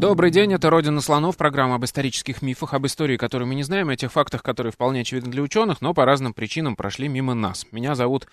[0.00, 3.90] Добрый день, это «Родина слонов», программа об исторических мифах, об истории, которую мы не знаем,
[3.90, 7.66] о тех фактах, которые вполне очевидны для ученых, но по разным причинам прошли мимо нас.
[7.70, 8.26] Меня зовут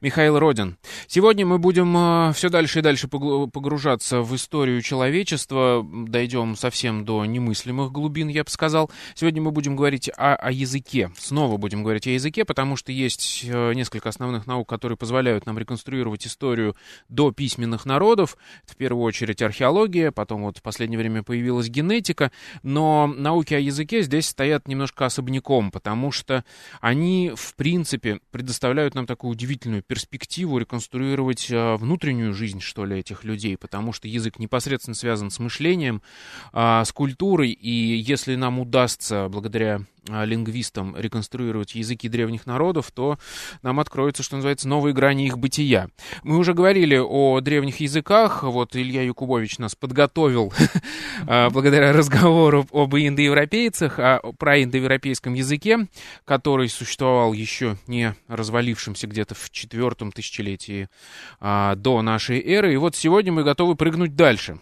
[0.00, 0.78] Михаил Родин.
[1.08, 7.22] Сегодня мы будем э, все дальше и дальше погружаться в историю человечества, дойдем совсем до
[7.26, 8.90] немыслимых глубин, я бы сказал.
[9.14, 13.44] Сегодня мы будем говорить о, о языке, снова будем говорить о языке, потому что есть
[13.44, 16.76] э, несколько основных наук, которые позволяют нам реконструировать историю
[17.10, 18.38] до письменных народов.
[18.64, 22.30] В первую очередь археология, потом вот в последнее время время появилась генетика,
[22.62, 26.44] но науки о языке здесь стоят немножко особняком, потому что
[26.80, 33.24] они, в принципе, предоставляют нам такую удивительную перспективу реконструировать э, внутреннюю жизнь, что ли, этих
[33.24, 36.02] людей, потому что язык непосредственно связан с мышлением,
[36.52, 43.18] а, с культурой, и если нам удастся, благодаря лингвистам реконструировать языки древних народов, то
[43.62, 45.88] нам откроется, что называется, новые грани их бытия.
[46.22, 50.52] Мы уже говорили о древних языках, вот Илья Якубович нас подготовил
[51.26, 55.88] а, благодаря разговору об индоевропейцах, а, про индоевропейском языке,
[56.24, 60.88] который существовал еще не развалившимся где-то в четвертом тысячелетии
[61.40, 62.72] до нашей эры.
[62.72, 64.58] И вот сегодня мы готовы прыгнуть дальше.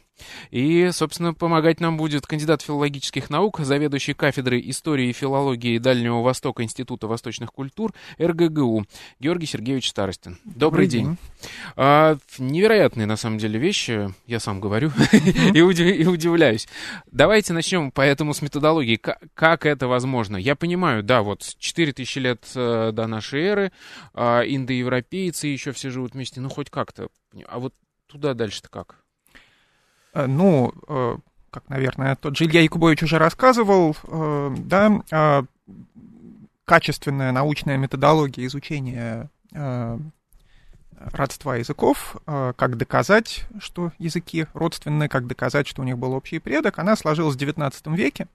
[0.50, 6.62] И, собственно, помогать нам будет кандидат филологических наук, заведующий кафедрой истории и филологии Дальнего Востока
[6.62, 8.84] Института восточных культур РГГУ
[9.20, 10.38] Георгий Сергеевич Старостин.
[10.44, 11.04] Добрый, Добрый день.
[11.04, 11.16] день.
[11.76, 14.90] А, невероятные, на самом деле, вещи, я сам говорю,
[15.54, 16.68] и, удивляюсь.
[17.10, 19.00] Давайте начнем поэтому с методологии.
[19.34, 20.36] Как, это возможно?
[20.36, 23.72] Я понимаю, да, вот 4000 лет э, до нашей эры,
[24.14, 27.08] э, индоевропейцы еще все живут вместе, ну хоть как-то.
[27.46, 27.74] А вот
[28.06, 28.96] туда дальше-то как?
[30.14, 31.16] Э, ну, э,
[31.50, 35.44] как, наверное, тот же Илья Якубович уже рассказывал, э, да,
[36.64, 39.30] качественная научная методология изучения
[40.98, 46.78] родства языков, как доказать, что языки родственны, как доказать, что у них был общий предок,
[46.78, 48.28] она сложилась в XIX веке,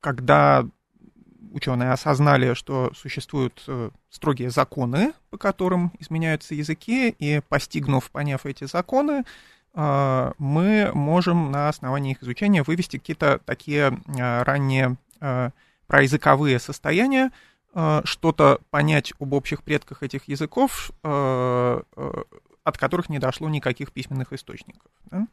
[0.00, 0.66] когда
[1.52, 8.64] ученые осознали, что существуют э, строгие законы, по которым изменяются языки, и постигнув, поняв эти
[8.64, 9.24] законы,
[9.74, 14.96] э, мы можем на основании их изучения вывести какие-то такие э, ранние
[15.86, 17.30] проязыковые состояния,
[18.02, 21.84] что-то понять об общих предках этих языков, от
[22.76, 24.90] которых не дошло никаких письменных источников.
[25.04, 25.28] Да?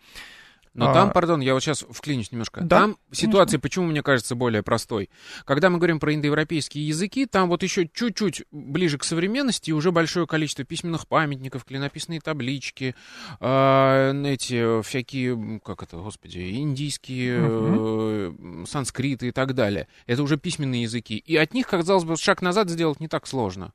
[0.74, 0.94] Но а...
[0.94, 2.62] там, пардон, я вот сейчас вклинюсь немножко.
[2.62, 2.82] Да?
[2.82, 3.60] Там ситуация, Конечно.
[3.60, 5.10] почему мне кажется, более простой.
[5.46, 10.28] Когда мы говорим про индоевропейские языки, там вот еще чуть-чуть ближе к современности уже большое
[10.28, 12.96] количество письменных памятников, клинописные таблички,
[13.40, 18.64] э, эти всякие, как это, господи, индийские, угу.
[18.64, 19.88] э, санскриты и так далее.
[20.06, 21.18] Это уже письменные языки.
[21.18, 23.74] И от них, казалось бы, шаг назад сделать не так сложно.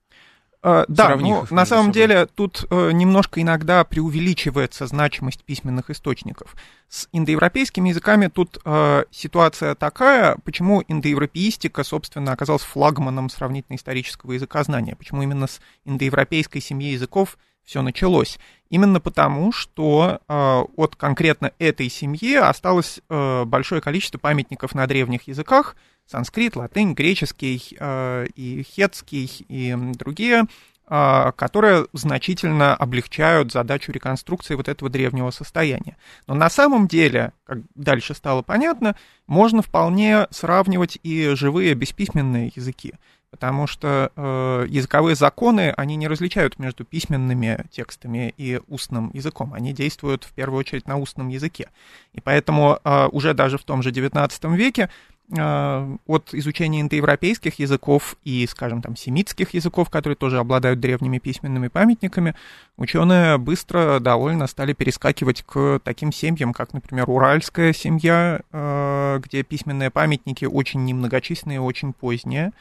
[0.64, 1.92] Uh, да, ну, на самом собой.
[1.92, 6.56] деле тут uh, немножко иногда преувеличивается значимость письменных источников.
[6.88, 15.22] С индоевропейскими языками тут uh, ситуация такая, почему индоевропеистика, собственно, оказалась флагманом сравнительно-исторического языкознания, почему
[15.22, 18.38] именно с индоевропейской семьи языков все началось.
[18.70, 25.28] Именно потому, что э, от конкретно этой семьи осталось э, большое количество памятников на древних
[25.28, 25.76] языках,
[26.06, 30.44] санскрит, латынь, греческий э, и хетский и другие,
[30.88, 35.96] э, которые значительно облегчают задачу реконструкции вот этого древнего состояния.
[36.26, 42.94] Но на самом деле, как дальше стало понятно, можно вполне сравнивать и живые бесписьменные языки
[43.34, 49.72] потому что э, языковые законы, они не различают между письменными текстами и устным языком, они
[49.72, 51.68] действуют в первую очередь на устном языке.
[52.12, 54.88] И поэтому э, уже даже в том же XIX веке
[55.30, 62.34] от изучения индоевропейских языков и, скажем, там, семитских языков, которые тоже обладают древними письменными памятниками,
[62.76, 69.90] ученые быстро довольно стали перескакивать к таким семьям, как, например, уральская семья, э, где письменные
[69.90, 72.52] памятники очень немногочисленные, очень поздние,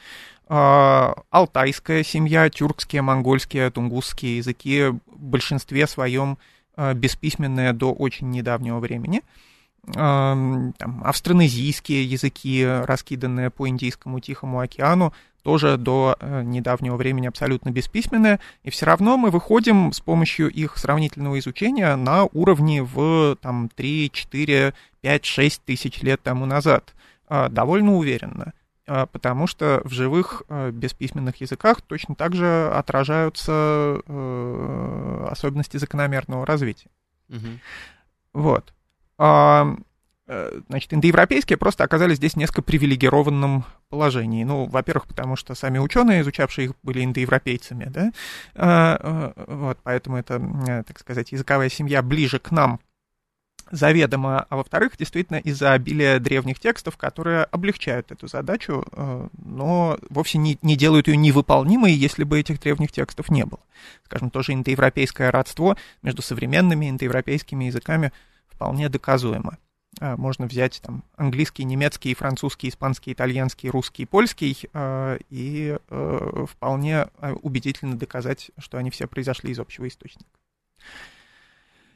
[0.47, 6.37] а, алтайская семья, тюркские, монгольские, тунгусские языки в большинстве своем
[6.95, 9.21] бесписьменные до очень недавнего времени.
[9.95, 10.33] А,
[10.77, 18.39] там, австронезийские языки, раскиданные по Индийскому Тихому океану, тоже до э, недавнего времени абсолютно бесписьменные,
[18.63, 24.09] и все равно мы выходим с помощью их сравнительного изучения на уровне в там, 3,
[24.11, 26.93] 4, 5, 6 тысяч лет тому назад.
[27.29, 28.53] Довольно уверенно.
[28.85, 36.45] а, потому что в живых а, бесписьменных языках точно так же отражаются э, особенности закономерного
[36.45, 36.89] развития.
[37.29, 37.47] Угу.
[38.33, 38.73] Вот.
[39.25, 39.77] А,
[40.27, 44.43] э, значит, индоевропейские просто оказались здесь в несколько привилегированном положении.
[44.43, 50.83] Ну, во-первых, потому что сами ученые, изучавшие их, были индоевропейцами, да, вот, поэтому это, э,
[50.83, 52.81] так сказать, языковая семья ближе к нам,
[53.71, 60.37] заведомо, а во-вторых, действительно из-за обилия древних текстов, которые облегчают эту задачу, э, но вовсе
[60.37, 63.61] не, не делают ее невыполнимой, если бы этих древних текстов не было.
[64.03, 68.11] Скажем, тоже индоевропейское родство между современными индоевропейскими языками
[68.63, 69.57] вполне доказуемо.
[69.99, 77.07] А, можно взять там английский, немецкий, французский, испанский, итальянский, русский, польский э, и э, вполне
[77.41, 80.29] убедительно доказать, что они все произошли из общего источника.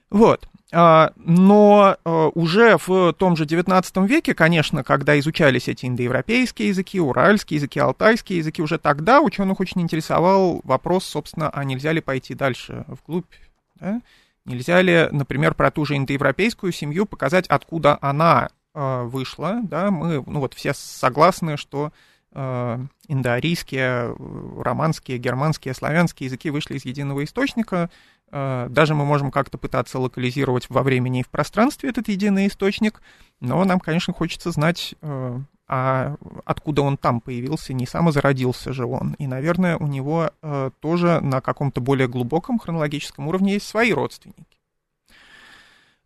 [0.10, 0.50] Вот.
[0.74, 7.00] А, но а, уже в том же XIX веке, конечно, когда изучались эти индоевропейские языки,
[7.00, 12.36] уральские языки, алтайские языки, уже тогда ученых очень интересовал вопрос, собственно, а нельзя ли пойти
[12.36, 13.34] дальше, вглубь,
[13.76, 14.02] да?
[14.48, 20.24] Нельзя ли, например, про ту же индоевропейскую семью показать, откуда она э, вышла, да, мы,
[20.26, 21.92] ну вот все согласны, что
[22.32, 24.16] э, индоарийские,
[24.60, 27.90] романские, германские, славянские языки вышли из единого источника,
[28.32, 33.02] Э, даже мы можем как-то пытаться локализировать во времени и в пространстве этот единый источник,
[33.40, 36.16] но нам, конечно, хочется знать, э, а
[36.46, 39.16] откуда он там появился, не самозародился же он.
[39.20, 44.46] И, наверное, у него э, тоже на каком-то более глубоком хронологическом уровне есть свои родственники.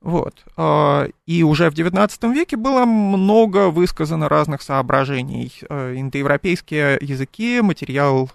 [0.02, 0.44] Вот.
[1.28, 5.54] И уже в XIX веке было много высказано разных соображений.
[5.69, 8.28] Индоевропейские языки, материал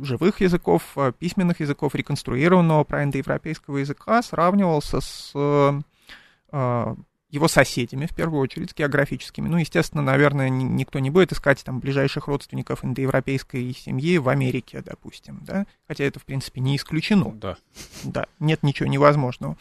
[0.00, 6.94] живых языков, э, письменных языков, реконструированного проиндоевропейского языка сравнивался с э,
[7.30, 9.48] его соседями, в первую очередь, географическими.
[9.48, 15.40] Ну, естественно, наверное, никто не будет искать там ближайших родственников индоевропейской семьи в Америке, допустим,
[15.42, 17.30] да, хотя это, в принципе, не исключено.
[17.32, 17.56] Да.
[18.04, 19.56] Да, нет ничего невозможного.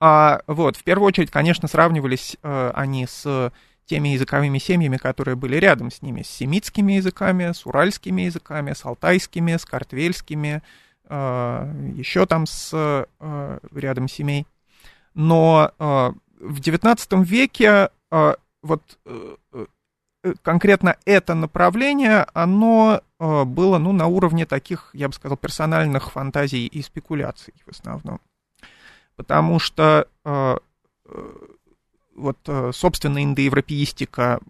[0.00, 3.52] А, вот, в первую очередь, конечно, сравнивались э, они с
[3.86, 8.84] теми языковыми семьями, которые были рядом с ними, с семитскими языками, с уральскими языками, с
[8.84, 10.62] алтайскими, с картвельскими,
[11.08, 14.46] э, еще там с э, рядом семей.
[15.14, 23.78] Но э, в XIX веке э, вот э, э, конкретно это направление, оно э, было
[23.78, 28.20] ну, на уровне таких, я бы сказал, персональных фантазий и спекуляций в основном.
[29.16, 30.56] Потому что э,
[32.16, 32.38] вот,
[32.72, 34.40] собственно, индоевропеистика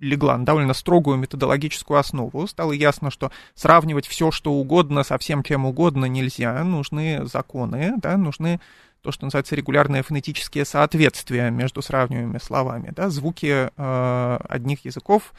[0.00, 2.46] легла на довольно строгую методологическую основу.
[2.46, 6.62] Стало ясно, что сравнивать все, что угодно, со всем чем угодно нельзя.
[6.64, 8.60] Нужны законы, да, нужны
[9.02, 12.92] то, что называется регулярные фонетические соответствия между сравниваемыми словами.
[12.94, 13.10] Да.
[13.10, 15.32] Звуки э, одних языков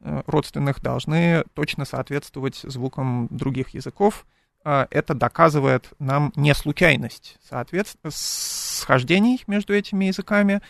[0.00, 4.26] э, родственных должны точно соответствовать звукам других языков.
[4.64, 10.62] А, это доказывает нам не случайность соответственно, схождений между этими языками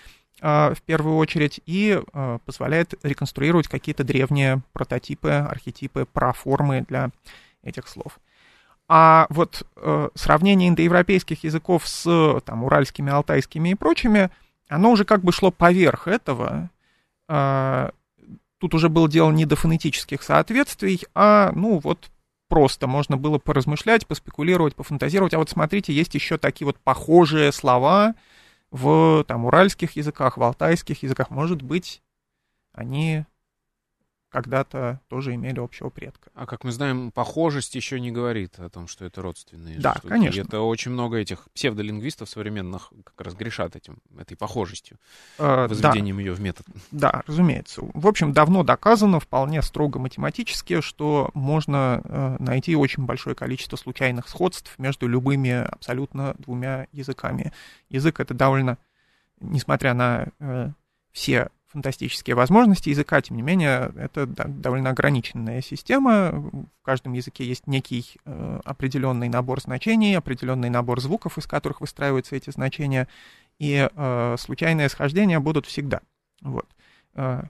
[0.42, 7.10] в первую очередь и а, позволяет реконструировать какие-то древние прототипы, архетипы, проформы для
[7.62, 8.18] этих слов.
[8.88, 14.30] А вот э, сравнение индоевропейских языков с там, уральскими, алтайскими и прочими,
[14.68, 16.68] оно уже как бы шло поверх этого.
[17.28, 22.10] тут уже было дело не до фонетических соответствий, а, ну, вот
[22.52, 25.32] просто можно было поразмышлять, поспекулировать, пофантазировать.
[25.32, 28.14] А вот смотрите, есть еще такие вот похожие слова
[28.72, 31.30] в там, уральских языках, в алтайских языках.
[31.30, 32.02] Может быть,
[32.72, 33.26] они
[34.32, 36.30] когда-то тоже имели общего предка.
[36.34, 40.08] А как мы знаем, похожесть еще не говорит о том, что это родственные Да, штуки.
[40.08, 40.40] конечно.
[40.40, 44.96] это очень много этих псевдолингвистов современных как раз грешат этим, этой похожестью,
[45.38, 46.22] а, возведением да.
[46.22, 46.66] ее в метод.
[46.90, 47.82] Да, разумеется.
[47.92, 54.28] В общем, давно доказано, вполне строго математически, что можно э, найти очень большое количество случайных
[54.28, 57.52] сходств между любыми абсолютно двумя языками.
[57.90, 58.78] Язык это довольно,
[59.40, 60.70] несмотря на э,
[61.12, 66.30] все фантастические возможности языка, тем не менее, это довольно ограниченная система.
[66.30, 72.36] В каждом языке есть некий э, определенный набор значений, определенный набор звуков, из которых выстраиваются
[72.36, 73.08] эти значения,
[73.58, 76.00] и э, случайные схождения будут всегда.
[76.42, 76.66] Вот.
[77.14, 77.44] Э,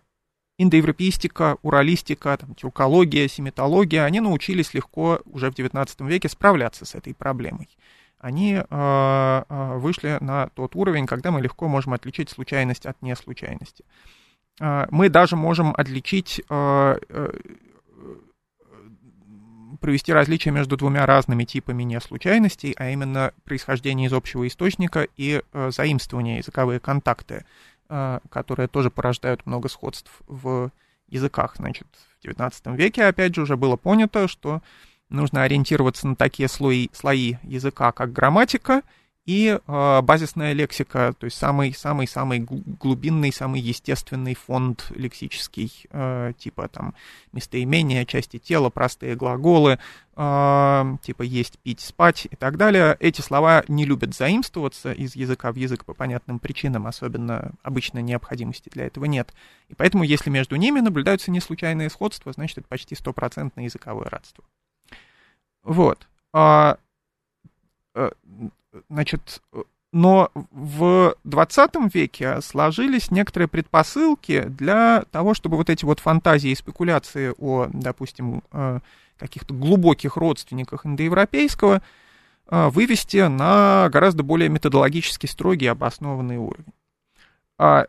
[0.58, 7.14] индоевропеистика, уралистика, там, тюркология, семитология, они научились легко уже в XIX веке справляться с этой
[7.14, 7.68] проблемой
[8.22, 13.84] они э, э, вышли на тот уровень, когда мы легко можем отличить случайность от неслучайности.
[14.60, 16.40] Э, мы даже можем отличить,
[19.80, 26.38] провести различие между двумя разными типами неслучайностей, а именно происхождение из общего источника и заимствование
[26.38, 27.44] языковые контакты.
[28.30, 30.70] которые тоже порождают много сходств в
[31.08, 31.56] языках.
[31.56, 31.86] Значит,
[32.22, 34.62] в XIX веке, опять же, уже было понято, что
[35.12, 38.82] нужно ориентироваться на такие слои, слои языка, как грамматика
[39.24, 46.94] и э, базисная лексика, то есть самый-самый-самый глубинный, самый естественный фонд лексический, э, типа там
[47.30, 49.78] местоимения, части тела, простые глаголы,
[50.16, 52.96] э, типа есть, пить, спать и так далее.
[52.98, 58.70] Эти слова не любят заимствоваться из языка в язык по понятным причинам, особенно обычно необходимости
[58.70, 59.32] для этого нет.
[59.68, 64.42] И поэтому, если между ними наблюдаются не случайные сходства, значит, это почти стопроцентное языковое родство.
[65.62, 66.06] Вот.
[66.32, 66.78] А,
[67.94, 68.10] э,
[68.88, 69.42] значит,
[69.92, 76.54] но в 20 веке сложились некоторые предпосылки для того, чтобы вот эти вот фантазии и
[76.54, 78.80] спекуляции о, допустим, э,
[79.18, 81.82] каких-то глубоких родственниках индоевропейского
[82.48, 86.72] э, вывести на гораздо более методологически строгий обоснованный уровень.
[87.58, 87.86] А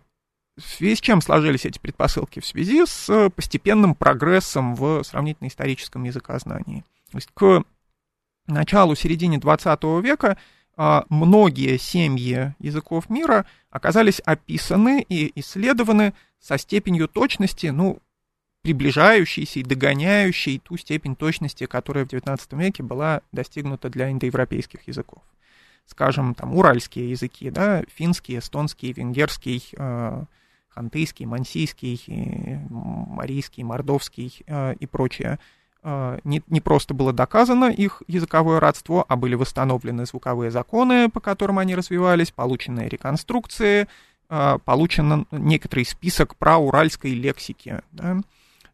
[0.58, 2.42] в связи с чем сложились эти предпосылки?
[2.42, 6.84] В связи с постепенным прогрессом в сравнительно-историческом языкознании.
[7.14, 7.64] То есть к
[8.48, 10.36] началу, середине 20 века
[10.76, 18.00] а, многие семьи языков мира оказались описаны и исследованы со степенью точности, ну,
[18.64, 25.22] приближающейся и догоняющей ту степень точности, которая в XIX веке была достигнута для индоевропейских языков.
[25.86, 30.24] Скажем, там, уральские языки, да, финский, эстонский, венгерский, э,
[30.70, 32.02] хантыйский, мансийский,
[32.70, 39.16] марийский, мордовский э, и прочее– а, не, не просто было доказано их языковое родство, а
[39.16, 43.88] были восстановлены звуковые законы, по которым они развивались, полученные реконструкции,
[44.30, 48.22] а, получен некоторый список про уральской лексики, да,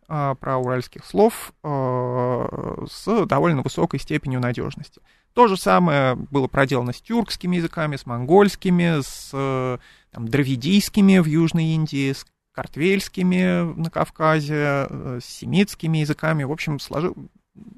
[0.07, 5.01] а, про уральских слов с довольно высокой степенью надежности.
[5.33, 9.79] То же самое было проделано с тюркскими языками, с монгольскими, с
[10.11, 12.25] там, дравидийскими в Южной Индии, с
[12.59, 16.43] картвельскими на Кавказе, э, с семитскими языками.
[16.43, 17.15] В общем, сложил,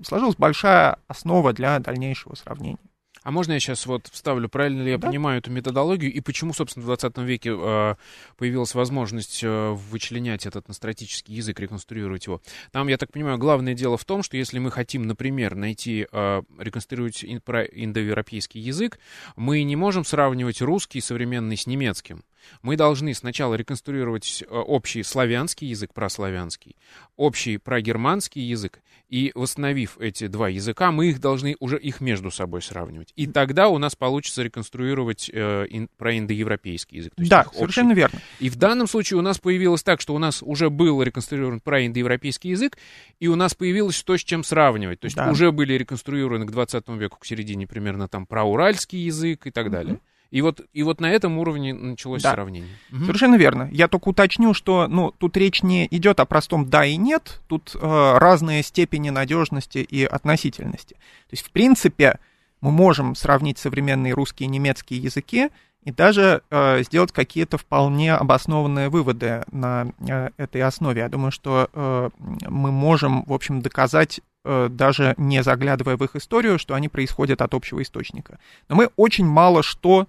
[0.03, 2.79] сложилась большая основа для дальнейшего сравнения.
[3.21, 5.07] А можно я сейчас вот вставлю, правильно ли я да?
[5.07, 7.95] понимаю эту методологию, и почему, собственно, в 20 веке э,
[8.37, 12.41] появилась возможность э, вычленять этот настратический язык, реконструировать его?
[12.71, 16.41] Там, я так понимаю, главное дело в том, что если мы хотим, например, найти, э,
[16.57, 18.97] реконструировать ин, про индоевропейский язык,
[19.35, 22.23] мы не можем сравнивать русский современный с немецким.
[22.61, 26.75] Мы должны сначала реконструировать э, общий славянский язык, прославянский,
[27.15, 28.81] общий прогерманский язык,
[29.11, 33.11] и восстановив эти два языка, мы их должны уже их между собой сравнивать.
[33.17, 37.13] И тогда у нас получится реконструировать э, ин, про индоевропейский язык.
[37.17, 38.19] да, совершенно верно.
[38.39, 41.85] И в данном случае у нас появилось так, что у нас уже был реконструирован про
[41.85, 42.77] индоевропейский язык,
[43.19, 45.01] и у нас появилось то, с чем сравнивать.
[45.01, 45.29] То есть да.
[45.29, 49.69] уже были реконструированы к 20 веку, к середине примерно там про уральский язык и так
[49.69, 49.99] далее.
[50.31, 52.31] И вот, и вот на этом уровне началось да.
[52.31, 52.71] сравнение.
[52.91, 53.01] Угу.
[53.01, 53.69] Совершенно верно.
[53.71, 57.75] Я только уточню, что ну, тут речь не идет о простом да и нет, тут
[57.75, 60.93] э, разные степени надежности и относительности.
[60.93, 62.17] То есть, в принципе,
[62.61, 65.49] мы можем сравнить современные русские и немецкие языки
[65.83, 71.01] и даже э, сделать какие-то вполне обоснованные выводы на э, этой основе.
[71.01, 72.09] Я думаю, что э,
[72.47, 77.41] мы можем, в общем, доказать э, даже не заглядывая в их историю, что они происходят
[77.41, 78.39] от общего источника.
[78.69, 80.07] Но мы очень мало что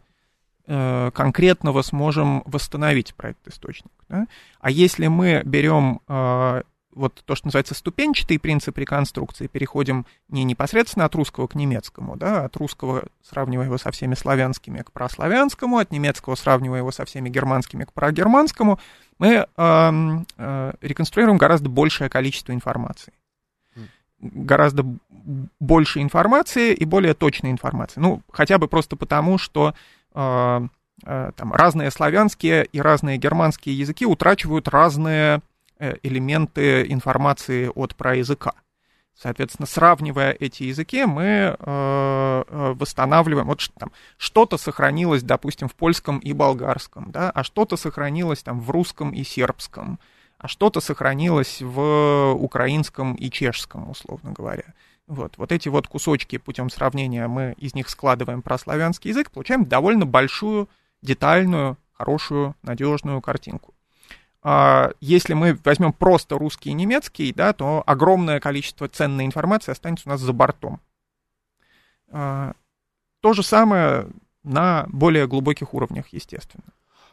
[1.14, 3.92] конкретного сможем восстановить про этот источник.
[4.08, 4.26] Да?
[4.60, 6.62] А если мы берем э,
[6.94, 12.44] вот то, что называется ступенчатый принцип реконструкции, переходим не непосредственно от русского к немецкому, да,
[12.44, 17.28] от русского сравнивая его со всеми славянскими к прославянскому, от немецкого сравнивая его со всеми
[17.28, 18.78] германскими к прогерманскому,
[19.18, 23.12] мы э, э, реконструируем гораздо большее количество информации.
[24.20, 24.84] Гораздо
[25.58, 28.00] больше информации и более точной информации.
[28.00, 29.74] Ну, хотя бы просто потому, что
[30.14, 35.40] там, разные славянские и разные германские языки утрачивают разные
[35.78, 38.52] э, элементы информации от проязыка.
[39.14, 46.18] Соответственно, сравнивая эти языки, мы э, э восстанавливаем, вот там, что-то сохранилось, допустим, в польском
[46.18, 49.98] и болгарском, да, а что-то сохранилось там в русском и сербском,
[50.38, 54.74] а что-то сохранилось в украинском и чешском, условно говоря.
[55.12, 59.66] Вот, вот эти вот кусочки путем сравнения мы из них складываем про славянский язык, получаем
[59.66, 60.70] довольно большую,
[61.02, 63.74] детальную, хорошую, надежную картинку.
[64.42, 70.08] А если мы возьмем просто русский и немецкий, да, то огромное количество ценной информации останется
[70.08, 70.80] у нас за бортом.
[72.08, 72.54] А,
[73.20, 74.08] то же самое
[74.42, 76.64] на более глубоких уровнях, естественно.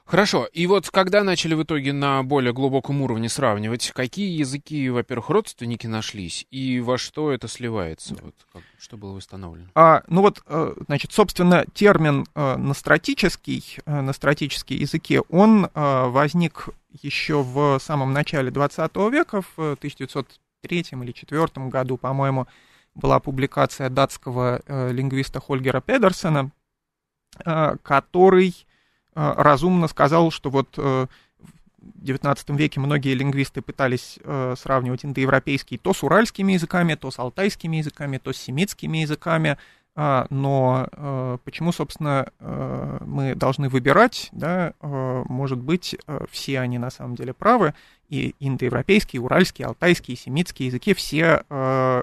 [0.10, 0.48] Хорошо.
[0.54, 5.86] И вот когда начали в итоге на более глубоком уровне сравнивать, какие языки, во-первых, родственники
[5.86, 8.16] нашлись, и во что это сливается?
[8.20, 9.68] Вот, как, что было восстановлено?
[9.76, 16.70] А, ну вот, э, значит, собственно, термин э, настратический, э, настратические языки, он возник
[17.04, 22.48] еще в самом начале 20 века, в 1903 или 1904 году, по-моему,
[22.96, 26.52] была публикация датского лингвиста Хольгера Педерсона,
[27.46, 28.56] который
[29.20, 31.08] разумно сказал, что вот э,
[31.82, 37.20] в XIX веке многие лингвисты пытались э, сравнивать индоевропейский то с уральскими языками, то с
[37.20, 39.58] алтайскими языками, то с семитскими языками,
[40.30, 45.98] но э, почему, собственно, мы должны выбирать, да, может быть,
[46.30, 47.74] все они на самом деле правы,
[48.08, 51.44] и индоевропейские, уральские, алтайские, семитские языки все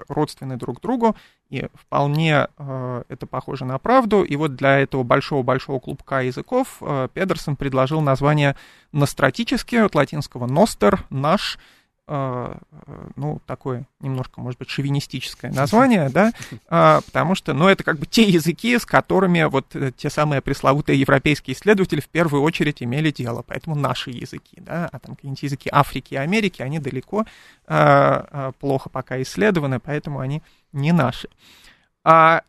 [0.07, 1.15] родственны друг другу,
[1.49, 4.23] и вполне э, это похоже на правду.
[4.23, 8.57] И вот для этого большого-большого клубка языков э, Педерсон предложил название
[8.91, 11.59] настратический, от латинского «ностер», «наш», э,
[12.07, 18.05] ну, такое немножко, может быть, шовинистическое название, да, э, потому что, ну, это как бы
[18.05, 23.11] те языки, с которыми вот э, те самые пресловутые европейские исследователи в первую очередь имели
[23.11, 27.25] дело, поэтому наши языки, да, а там какие-нибудь языки Африки и Америки, они далеко
[27.67, 31.27] э, э, плохо пока исследованы, поэтому они не наши.
[32.03, 32.43] А,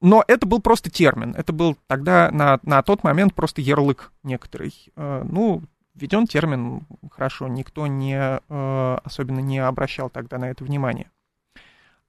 [0.00, 4.72] но это был просто термин, это был тогда на, на тот момент просто ярлык некоторый.
[4.96, 5.62] А, ну,
[5.96, 11.10] введен термин, хорошо, никто не, а, особенно не обращал тогда на это внимание.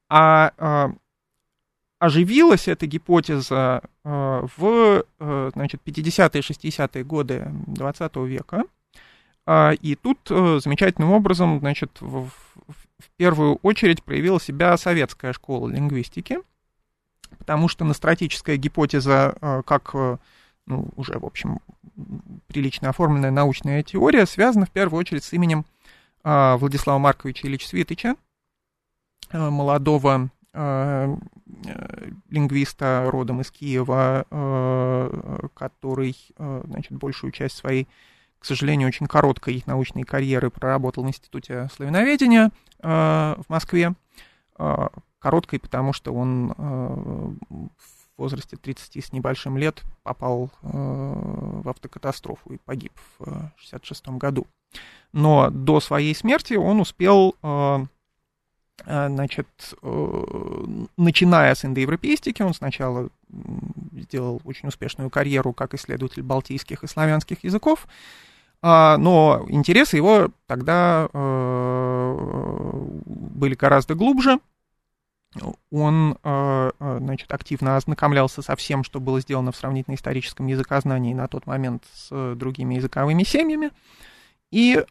[0.10, 0.92] А, а
[2.00, 5.04] оживилась эта гипотеза а, в
[5.54, 8.64] значит, 50-е, 60-е годы 20 века.
[9.82, 12.30] И тут замечательным образом, значит, в,
[13.00, 16.40] в первую очередь проявила себя советская школа лингвистики,
[17.38, 20.18] потому что настратическая гипотеза, э, как э,
[20.68, 21.60] ну, уже, в общем,
[22.48, 25.66] прилично оформленная научная теория, связана в первую очередь с именем
[26.24, 28.16] э, Владислава Марковича Ильича Свитыча,
[29.34, 30.30] молодого
[32.30, 34.26] лингвиста родом из Киева,
[35.54, 37.88] который, значит, большую часть своей
[38.40, 43.94] к сожалению, очень короткой научной карьеры проработал в Институте славяноведения э, в Москве.
[44.60, 44.88] Э,
[45.20, 47.32] короткой, потому что он э,
[48.18, 54.48] в возрасте 30 с небольшим лет попал э, в автокатастрофу и погиб в 66 году.
[55.14, 57.86] Но до своей смерти он успел э,
[58.86, 59.48] э значит,
[59.82, 60.66] э,
[60.98, 63.10] начиная с индоевропейстики, он сначала
[63.94, 67.88] сделал очень успешную карьеру как исследователь балтийских и славянских языков,
[68.62, 74.40] а, но интересы его тогда э, были гораздо глубже.
[75.72, 81.28] Он э, э, значит, активно ознакомлялся со всем, что было сделано в сравнительно-историческом языкознании на
[81.28, 83.72] тот момент с другими языковыми семьями.
[84.50, 84.86] И,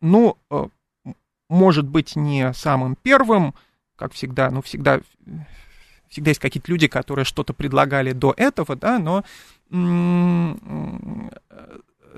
[0.00, 0.36] ну,
[1.48, 3.54] может быть, не самым первым,
[3.94, 5.00] как всегда, ну, всегда,
[6.08, 9.22] всегда есть какие-то люди, которые что-то предлагали до этого, да, но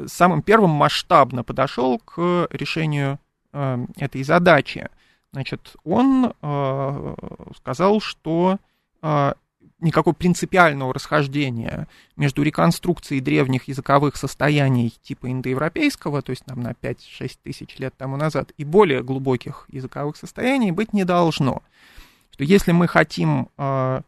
[0.07, 3.19] самым первым масштабно подошел к решению
[3.53, 4.89] э, этой задачи.
[5.35, 7.15] Значит, он э,
[7.57, 8.59] сказал, что
[9.03, 9.33] э,
[9.81, 17.39] никакого принципиального расхождения между реконструкцией древних языковых состояний типа индоевропейского, то есть нам на 5-6
[17.43, 21.65] тысяч лет тому назад, и более глубоких языковых состояний быть не должно.
[22.31, 24.03] Что если мы хотим э,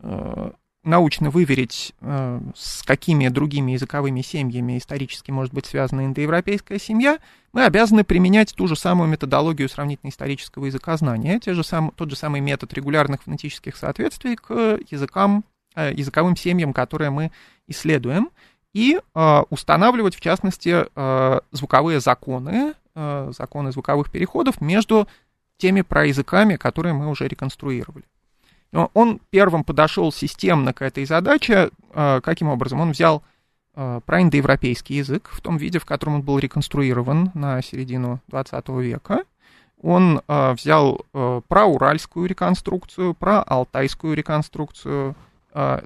[0.00, 0.50] э,
[0.88, 7.18] научно выверить, э, с какими другими языковыми семьями исторически может быть связана индоевропейская семья,
[7.52, 12.40] мы обязаны применять ту же самую методологию сравнительно-исторического языкознания, те же сам, тот же самый
[12.40, 15.44] метод регулярных фонетических соответствий к языкам,
[15.76, 17.32] э, языковым семьям, которые мы
[17.66, 18.30] исследуем,
[18.72, 20.86] и э, устанавливать, в частности,
[21.52, 25.06] звуковые законы, законы звуковых переходов между
[25.56, 28.04] теми проязыками, которые мы уже реконструировали.
[28.72, 31.70] Он первым подошел системно к этой задаче.
[31.94, 32.80] А, каким образом?
[32.80, 33.22] Он взял
[33.74, 39.24] а, проиндоевропейский язык в том виде, в котором он был реконструирован на середину 20 века.
[39.80, 45.14] Он а, взял проуральскую реконструкцию, про алтайскую реконструкцию,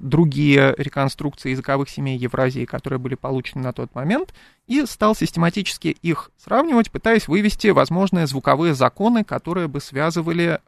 [0.01, 4.33] другие реконструкции языковых семей Евразии, которые были получены на тот момент,
[4.67, 10.59] и стал систематически их сравнивать, пытаясь вывести возможные звуковые законы, которые бы связывали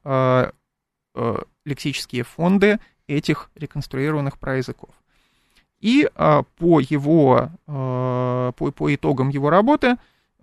[1.66, 4.92] лексические фонды этих реконструированных проязыков.
[5.80, 9.98] И а, по его, а, по, по итогам его работы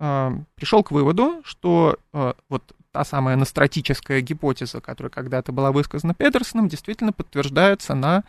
[0.05, 6.13] а, пришел к выводу, что а, вот та самая настратическая гипотеза, которая когда-то была высказана
[6.13, 8.23] Петерсоном, действительно подтверждается на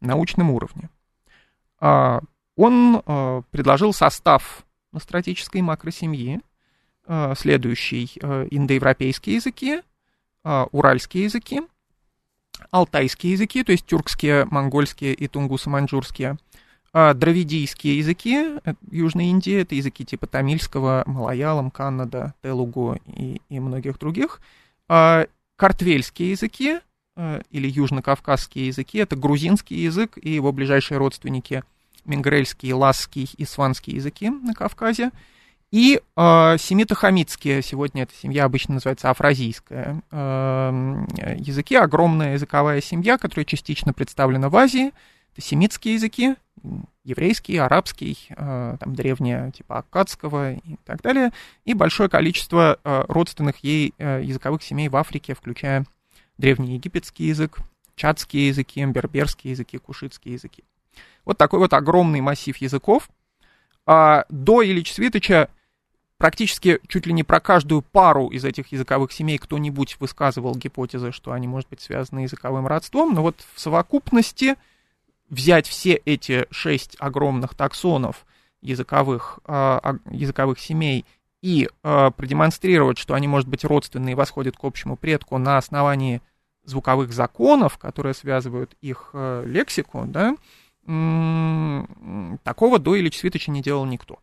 [0.00, 0.88] научном уровне.
[1.80, 2.20] А,
[2.56, 3.02] он
[3.50, 6.40] предложил состав ностратической макросемьи,
[7.36, 8.06] следующий
[8.50, 9.82] индоевропейские языки,
[10.42, 11.62] уральские языки,
[12.70, 16.38] алтайские языки, то есть тюркские, монгольские и тунгусо-маньчжурские,
[16.92, 24.40] дравидийские языки Южной Индии, это языки типа тамильского, малаялам, каннада, телугу и, и многих других,
[24.86, 26.80] картвельские языки,
[27.20, 28.96] Э, или южно-кавказские языки.
[28.98, 31.64] Это грузинский язык и его ближайшие родственники
[32.04, 35.10] мингрельский, ласский и сванский языки на Кавказе.
[35.70, 41.04] И э, семито-хамитские, сегодня эта семья обычно называется афразийская, э,
[41.38, 44.92] языки, огромная языковая семья, которая частично представлена в Азии.
[45.32, 46.36] Это семитские языки,
[47.04, 51.32] еврейский, арабский, э, там древние типа аккадского и так далее,
[51.66, 55.84] и большое количество э, родственных ей э, языковых семей в Африке, включая
[56.38, 57.58] древнеегипетский язык,
[57.94, 60.64] чадские языки, берберские языки, кушитские языки.
[61.26, 63.10] Вот такой вот огромный массив языков.
[63.84, 65.48] А до Ильич Свитыча
[66.18, 71.32] практически чуть ли не про каждую пару из этих языковых семей кто-нибудь высказывал гипотезы, что
[71.32, 74.56] они, может быть, связаны языковым родством, но вот в совокупности
[75.30, 78.26] взять все эти шесть огромных таксонов
[78.60, 81.06] языковых, э, языковых семей
[81.40, 86.20] и э, продемонстрировать, что они, может быть, родственные и восходят к общему предку на основании
[86.64, 90.36] звуковых законов, которые связывают их лексику, да,
[92.44, 94.16] такого до Ильич Свитыча не делал никто.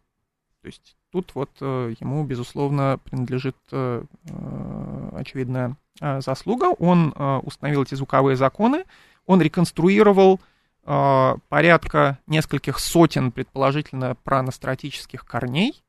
[0.61, 6.65] То есть тут вот э, ему, безусловно, принадлежит э, э очевидная заслуга.
[6.77, 8.83] Он установил эти звуковые законы,
[9.25, 10.41] он реконструировал
[10.83, 15.81] порядка нескольких сотен, предположительно, праностратических корней,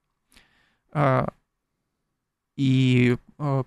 [2.56, 3.16] и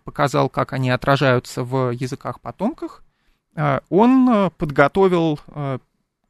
[0.05, 3.03] показал, как они отражаются в языках-потомках,
[3.57, 5.39] а, он подготовил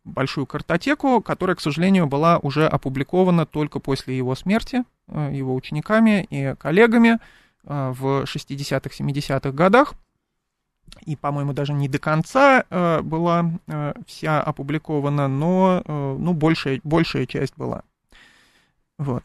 [0.09, 6.55] большую картотеку, которая, к сожалению, была уже опубликована только после его смерти, его учениками и
[6.55, 7.19] коллегами
[7.63, 9.93] в 60-х, 70-х годах.
[11.05, 12.65] И, по-моему, даже не до конца
[13.01, 13.51] была
[14.07, 17.83] вся опубликована, но ну, большая, большая часть была.
[18.97, 19.23] Вот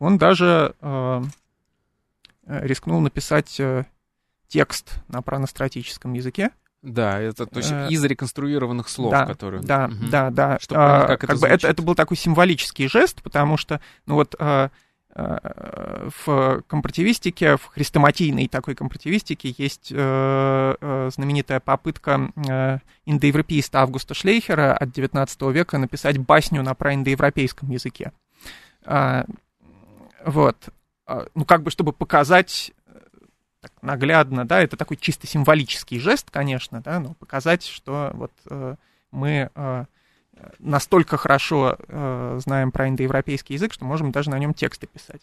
[0.00, 1.22] он даже э,
[2.46, 3.84] рискнул написать э,
[4.48, 6.50] текст на праностратическом языке.
[6.82, 9.62] Да, это то есть э, из реконструированных слов, да, которые.
[9.62, 10.10] Да, угу.
[10.10, 10.58] да, да.
[10.60, 14.14] Чтобы а, как, как это, бы это, это был такой символический жест, потому что, ну
[14.14, 14.70] вот а,
[15.14, 22.32] а, в компаративистике, в хрестоматийной такой компаративистике есть знаменитая попытка
[23.04, 28.12] индоевропеиста Августа Шлейхера от XIX века написать басню на праиндоевропейском языке.
[28.84, 29.26] А,
[30.24, 30.56] вот.
[31.06, 32.79] А, ну, как бы, чтобы показать э,
[33.60, 38.76] так, наглядно, да, это такой чисто символический жест, конечно, да, но показать, что вот э,
[39.10, 39.84] мы э,
[40.58, 45.20] настолько хорошо э, знаем про индоевропейский язык, что можем даже на нем тексты писать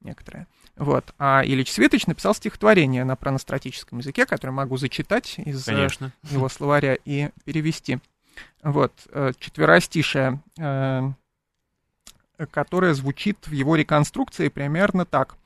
[0.00, 0.46] некоторые.
[0.76, 1.12] Вот.
[1.18, 6.12] А Ильич Светоч написал стихотворение на проностратическом языке, которое могу зачитать из э, Конечно.
[6.22, 7.98] его словаря и перевести.
[8.62, 8.92] Вот.
[9.10, 10.40] Э, четверостишее
[12.52, 15.36] которая звучит в его реконструкции примерно так.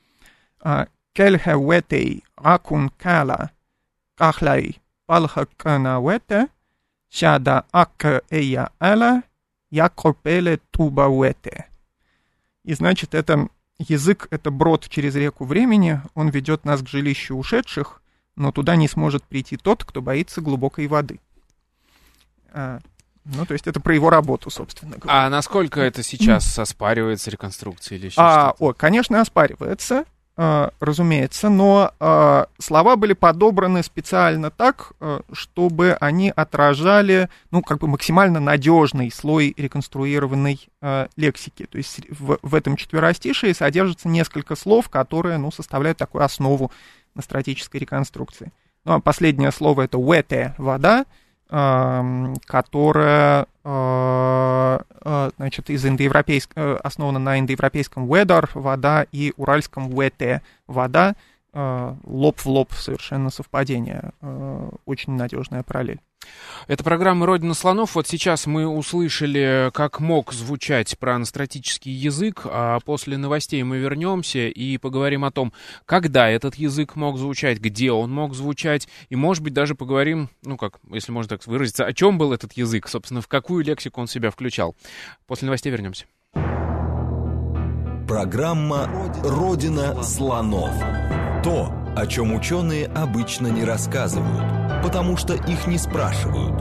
[1.17, 3.51] А, акун кала
[4.15, 6.47] кахлай палхаканавете
[7.09, 9.23] сяда ак эя эла
[9.69, 11.65] якопеле тубауэте.
[12.63, 13.47] И значит, это
[13.77, 18.01] язык— это брод через реку времени, он ведет нас к жилищу ушедших,
[18.35, 21.19] но туда не сможет прийти тот, кто боится глубокой воды.
[22.51, 22.79] А,
[23.25, 25.25] ну, то есть это про его работу, собственно говоря.
[25.25, 28.63] А насколько это сейчас оспаривается реконструкцией или еще а, что-то?
[28.63, 30.05] О, конечно, оспаривается,
[30.37, 37.87] разумеется, но э, слова были подобраны специально так, э, чтобы они отражали, ну, как бы
[37.87, 41.65] максимально надежный слой реконструированной э, лексики.
[41.65, 46.69] То есть в, в этом четверостишии содержится несколько слов, которые, ну, составляют такую основу
[47.13, 48.51] на стратической реконструкции.
[48.83, 51.05] Ну, а последнее слово это «вете»— «вода»,
[51.47, 56.51] которая э, э, значит, из индоевропейск...
[56.55, 61.15] Э, основана на индоевропейском weather, вода, и уральском wete, вода,
[61.55, 64.11] лоб в лоб совершенно совпадение.
[64.85, 65.99] Очень надежная параллель.
[66.67, 67.93] Это программа «Родина слонов».
[67.93, 74.79] Вот сейчас мы услышали, как мог звучать проанастратический язык, а после новостей мы вернемся и
[74.79, 75.53] поговорим о том,
[75.85, 80.57] когда этот язык мог звучать, где он мог звучать, и, может быть, даже поговорим, ну,
[80.57, 84.07] как, если можно так выразиться, о чем был этот язык, собственно, в какую лексику он
[84.07, 84.75] себя включал.
[85.27, 86.05] После новостей вернемся.
[88.07, 88.89] Программа
[89.23, 90.71] «Родина слонов».
[91.45, 96.59] То, о чем ученые обычно не рассказывают, потому что их не спрашивают.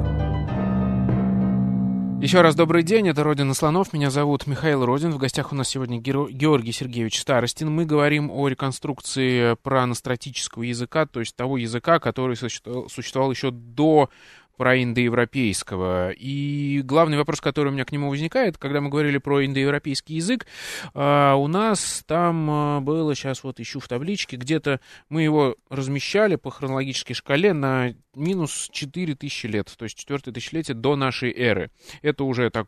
[2.23, 5.71] Еще раз добрый день, это «Родина слонов», меня зовут Михаил Родин, в гостях у нас
[5.71, 7.71] сегодня Георгий Сергеевич Старостин.
[7.71, 14.11] Мы говорим о реконструкции праностратического языка, то есть того языка, который существовал еще до
[14.57, 16.11] про индоевропейского.
[16.11, 20.47] И главный вопрос, который у меня к нему возникает, когда мы говорили про индоевропейский язык,
[20.95, 26.37] а, у нас там а, было, сейчас вот ищу в табличке, где-то мы его размещали
[26.37, 31.71] по хронологической шкале на минус 4000 лет, то есть четвертое тысячелетие до нашей эры.
[32.03, 32.67] Это уже так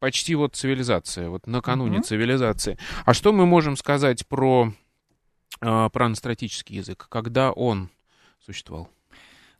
[0.00, 2.02] почти вот цивилизация, вот накануне mm-hmm.
[2.02, 2.78] цивилизации.
[3.04, 4.72] А что мы можем сказать про,
[5.60, 7.88] а, про ностратический язык, когда он
[8.44, 8.88] существовал?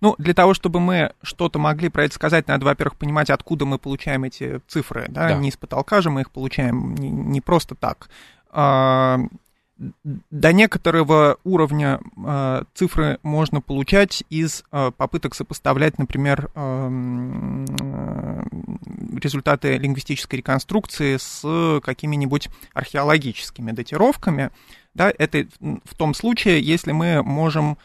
[0.02, 3.78] Ну, для того, чтобы мы что-то могли про это сказать, надо, во-первых, понимать, откуда мы
[3.78, 5.06] получаем эти цифры.
[5.08, 5.28] Да?
[5.28, 5.34] Да.
[5.34, 8.08] Не из потолка же мы их получаем, не, не просто так.
[8.50, 9.20] А,
[10.04, 16.50] до некоторого уровня э, цифры можно получать из э, попыток сопоставлять, например,
[19.20, 24.50] результаты лингвистической реконструкции с какими-нибудь археологическими датировками.
[24.94, 27.78] Да, это в том случае, если мы можем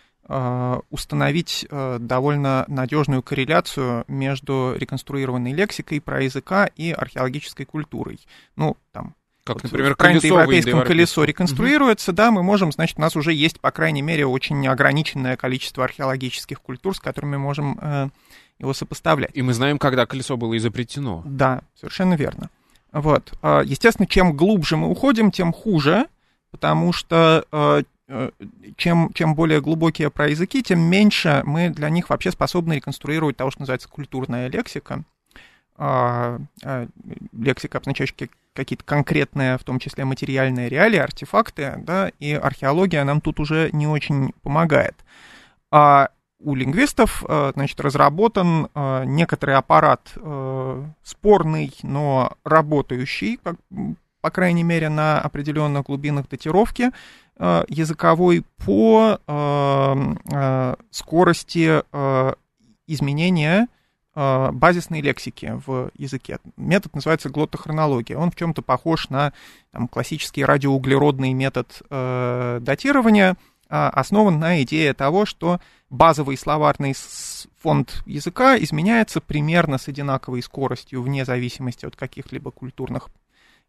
[0.90, 8.20] установить э, довольно надежную корреляцию между реконструированной лексикой про языка и археологической культурой.
[8.58, 12.18] Ну, там, как, вот например, колесо европейском колесо реконструируется, угу.
[12.18, 16.62] да, мы можем, значит, у нас уже есть, по крайней мере, очень ограниченное количество археологических
[16.62, 18.10] культур, с которыми мы можем э,
[18.60, 19.32] его сопоставлять.
[19.34, 21.24] И мы знаем, когда колесо было изобретено.
[21.26, 22.50] Да, совершенно верно.
[22.92, 23.34] Вот.
[23.42, 26.08] А, естественно, чем глубже мы уходим, тем хуже,
[26.52, 27.84] потому что Э,
[28.78, 33.52] чем, чем более глубокие про языки, тем меньше мы для них вообще способны реконструировать того,
[33.52, 35.04] что называется культурная лексика.
[35.80, 36.88] А, а,
[37.34, 43.40] лексика, обозначающая какие-то конкретные, в том числе материальные реалии, артефакты, да, и археология нам тут
[43.40, 44.96] уже не очень помогает.
[45.70, 50.14] А у лингвистов, э, значит, разработан э, некоторый аппарат
[51.04, 53.40] спорный, но работающий,
[54.22, 56.92] по крайней мере, на определенных глубинах датировки, Э,
[57.40, 59.96] языковой по э,
[60.32, 61.84] э, скорости
[62.88, 63.68] изменения
[64.16, 66.40] базисной лексики в языке.
[66.56, 68.18] Метод называется глоттохронология.
[68.18, 69.32] Он в чем-то похож на
[69.72, 73.38] там, классический радиоуглеродный метод э, датирования,
[73.70, 75.60] э, основан на идее того, что
[75.92, 76.96] базовый словарный
[77.62, 83.10] фонд языка изменяется примерно с одинаковой скоростью вне зависимости от каких-либо культурных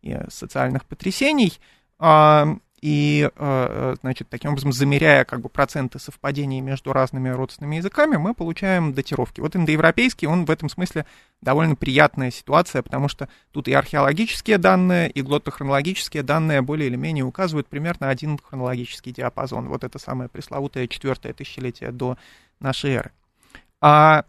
[0.01, 1.59] и социальных потрясений.
[1.99, 8.17] А, и, э, значит, таким образом, замеряя как бы проценты совпадений между разными родственными языками,
[8.17, 9.41] мы получаем датировки.
[9.41, 11.07] Вот индоевропейский, он в этом смысле
[11.41, 17.25] довольно приятная ситуация, потому что тут и археологические данные, и глоттохронологические данные более или менее
[17.25, 19.69] указывают примерно один хронологический диапазон.
[19.69, 22.17] Вот это самое пресловутое четвертое тысячелетие до
[22.61, 23.12] нашей эры.
[23.81, 24.25] А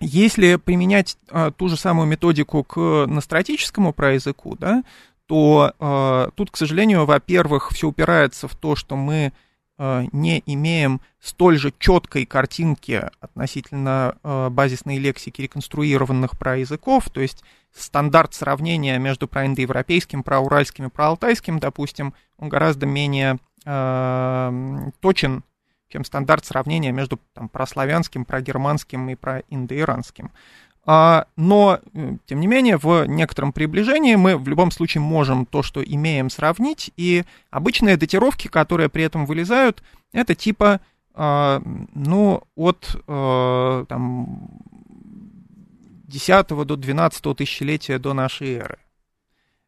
[0.00, 4.82] если применять а, ту же самую методику к настратическому проязыку, да,
[5.30, 9.32] то э, тут, к сожалению, во-первых, все упирается в то, что мы
[9.78, 17.44] э, не имеем столь же четкой картинки относительно э, базисной лексики реконструированных проязыков, то есть
[17.72, 25.44] стандарт сравнения между проиндоевропейским, проуральским и проалтайским, допустим, он гораздо менее э, точен,
[25.90, 30.32] чем стандарт сравнения между там, прославянским, прогерманским и проиндоиранским.
[30.92, 35.62] А, но, э, тем не менее, в некотором приближении мы в любом случае можем то,
[35.62, 36.90] что имеем, сравнить.
[36.96, 37.22] И
[37.52, 40.80] обычные датировки, которые при этом вылезают, это типа,
[41.14, 41.62] а,
[41.94, 44.50] ну, от а, там,
[46.08, 48.78] 10 до 12 тысячелетия до нашей эры.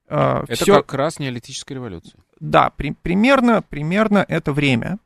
[0.09, 0.75] Это Всё...
[0.75, 2.21] как раз неолитическая революция.
[2.41, 4.99] Да, при, примерно, примерно это время.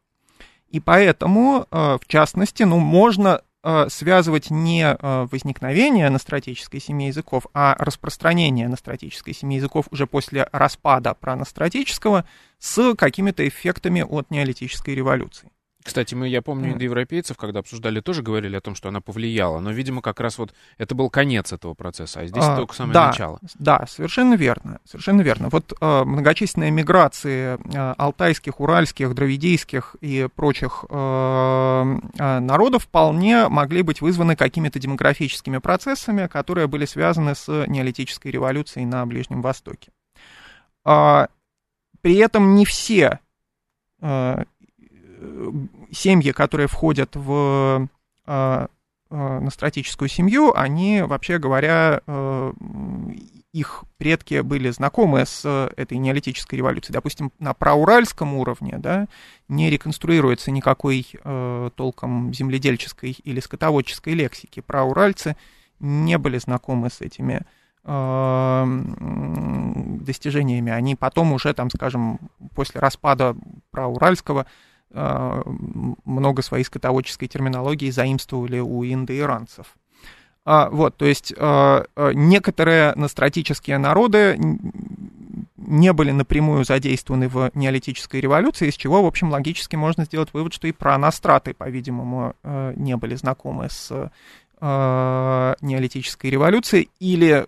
[0.70, 3.45] И поэтому, в частности, ну, можно Э,
[3.88, 11.14] связывать не э, возникновение настратической семьи языков, а распространение настратической семьи языков уже после распада
[11.14, 12.24] праностратического
[12.58, 15.50] с какими-то эффектами от неолитической революции.
[15.86, 19.60] Кстати, мы, я помню, индоевропейцев, когда обсуждали, тоже говорили о том, что она повлияла.
[19.60, 22.94] Но, видимо, как раз вот это был конец этого процесса, а здесь а, только самое
[22.94, 23.38] да, начало.
[23.54, 24.80] Да, совершенно верно.
[24.84, 25.48] Совершенно верно.
[25.48, 33.82] Вот э, многочисленные миграции э, алтайских, уральских, дравидийских и прочих э, э, народов вполне могли
[33.82, 39.92] быть вызваны какими-то демографическими процессами, которые были связаны с неолитической революцией на Ближнем Востоке.
[40.84, 41.26] Э,
[42.00, 43.20] при этом не все
[44.00, 44.44] э,
[45.90, 47.88] семьи, которые входят в
[48.26, 48.66] э,
[49.10, 52.52] э, настратическую семью, они, вообще говоря, э,
[53.52, 56.92] их предки были знакомы с этой неолитической революцией.
[56.92, 59.08] Допустим, на проуральском уровне да,
[59.48, 64.60] не реконструируется никакой э, толком земледельческой или скотоводческой лексики.
[64.60, 65.36] Проуральцы
[65.80, 67.42] не были знакомы с этими
[70.02, 72.18] достижениями, они потом уже, там, скажем,
[72.56, 73.36] после распада
[73.70, 74.46] проуральского
[74.92, 79.66] много своей скотоводческой терминологии заимствовали у индоиранцев.
[80.46, 84.38] А, вот, то есть а, а, некоторые настратические народы
[85.56, 90.54] не были напрямую задействованы в неолитической революции, из чего, в общем, логически можно сделать вывод,
[90.54, 93.90] что и проностраты, по-видимому, э, не были знакомы с
[94.60, 97.46] э, неолитической революцией, или,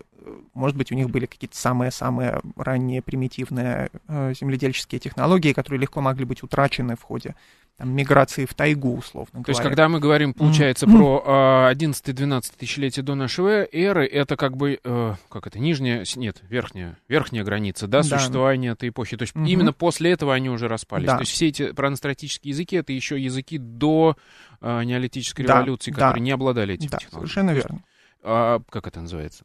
[0.54, 6.24] может быть, у них были какие-то самые-самые ранние примитивные э, земледельческие технологии, которые легко могли
[6.24, 7.34] быть утрачены в ходе
[7.76, 9.44] там, миграции в тайгу, условно говоря.
[9.44, 10.96] То есть, когда мы говорим, получается, mm-hmm.
[10.96, 16.42] про 11-12 а, тысячелетие до нашей эры, это как бы, э, как это, нижняя, нет,
[16.42, 18.18] верхняя, верхняя граница, да, да.
[18.18, 19.16] существования этой эпохи.
[19.16, 19.48] То есть, mm-hmm.
[19.48, 21.06] именно после этого они уже распались.
[21.06, 21.16] Да.
[21.16, 24.16] То есть, все эти проностратические языки, это еще языки до
[24.60, 26.20] э, неолитической да, революции, которые да.
[26.20, 27.28] не обладали этим да, технологиями.
[27.28, 27.84] совершенно верно.
[28.22, 29.44] А, как это называется?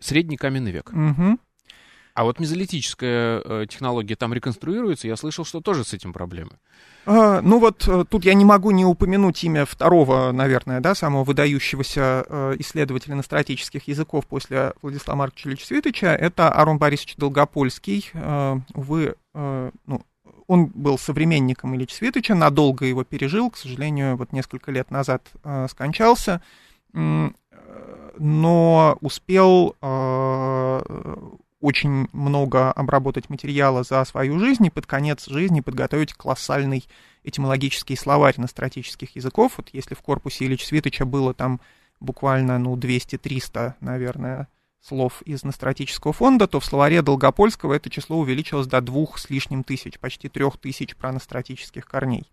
[0.00, 0.90] Средний каменный век.
[0.92, 1.38] Mm-hmm.
[2.18, 6.50] А вот мезолитическая э, технология там реконструируется, я слышал, что тоже с этим проблемы.
[7.06, 11.22] А, ну вот э, тут я не могу не упомянуть имя второго, наверное, да, самого
[11.22, 18.10] выдающегося э, исследователя настратических языков после Владислава Марковича Ильича Светоча, это Арон Борисович Долгопольский.
[18.74, 20.02] Увы, ну,
[20.48, 25.22] он был современником Ильича Светоча, надолго его пережил, к сожалению, вот несколько лет назад
[25.68, 26.42] скончался,
[28.18, 30.80] но успел э,
[31.60, 36.84] очень много обработать материала за свою жизнь и под конец жизни подготовить колоссальный
[37.24, 39.54] этимологический словарь настратических языков.
[39.56, 41.60] Вот если в корпусе Ильич Свитыча было там
[42.00, 44.48] буквально, ну, 200-300, наверное,
[44.80, 49.64] слов из настратического фонда, то в словаре Долгопольского это число увеличилось до двух с лишним
[49.64, 52.30] тысяч, почти трех тысяч пронастратических корней.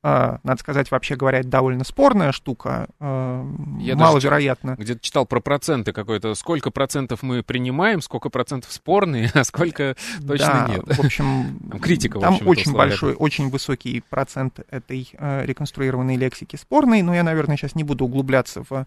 [0.00, 3.44] А, надо сказать, вообще говоря, довольно спорная штука, а,
[3.80, 4.76] Я маловероятно.
[4.78, 10.66] Где-то читал про проценты какой-то, сколько процентов мы принимаем, сколько процентов спорные, а сколько точно
[10.66, 10.96] да, нет.
[10.96, 12.20] В общем, там критика.
[12.20, 17.56] Там общем, очень большой, очень высокий процент этой э, реконструированной лексики спорной, но я, наверное,
[17.56, 18.86] сейчас не буду углубляться в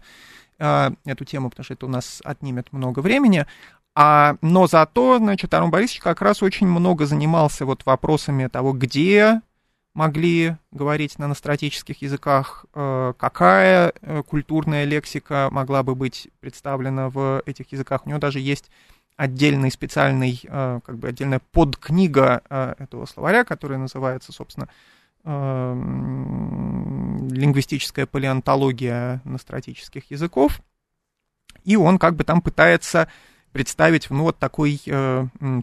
[0.58, 3.46] эту тему, потому что это у нас отнимет много времени.
[3.96, 9.40] А, но зато, значит, Арон Борисович как раз очень много занимался вот вопросами того, где
[9.94, 17.42] могли говорить на настратических языках, э, какая э, культурная лексика могла бы быть представлена в
[17.44, 18.06] этих языках.
[18.06, 18.70] У него даже есть
[19.16, 22.42] отдельный специальный, э, как бы отдельная подкнига
[22.78, 24.68] этого словаря, которая называется, собственно,
[25.24, 30.60] лингвистическая палеонтология настратических языков.
[31.62, 33.06] И он как бы там пытается
[33.52, 34.80] представить, ну, вот такой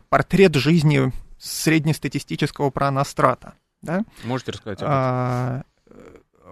[0.08, 3.56] портрет жизни среднестатистического пронострата.
[3.82, 4.04] Да?
[4.24, 4.94] Можете рассказать об этом?
[4.94, 5.63] А,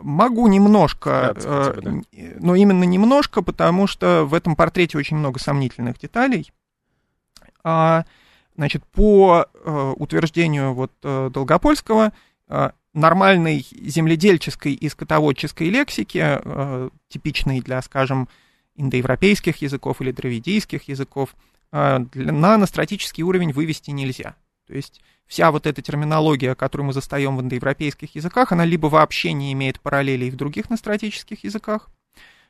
[0.02, 1.92] могу немножко, Вкратце, да.
[2.40, 6.52] но именно немножко, потому что в этом портрете очень много сомнительных деталей.
[7.63, 8.06] А,
[8.56, 12.13] значит, по а, утверждению вот а, Долгопольского,
[12.48, 18.30] а, нормальной земледельческой и скотоводческой лексики, а, типичной для, скажем,
[18.76, 21.36] индоевропейских языков или дравидийских языков,
[21.72, 24.36] а, на настратический уровень вывести нельзя.
[24.67, 29.34] То есть вся вот эта терминология, которую мы застаем в индоевропейских языках, она либо вообще
[29.34, 31.89] не имеет параллелей в других настратических языках,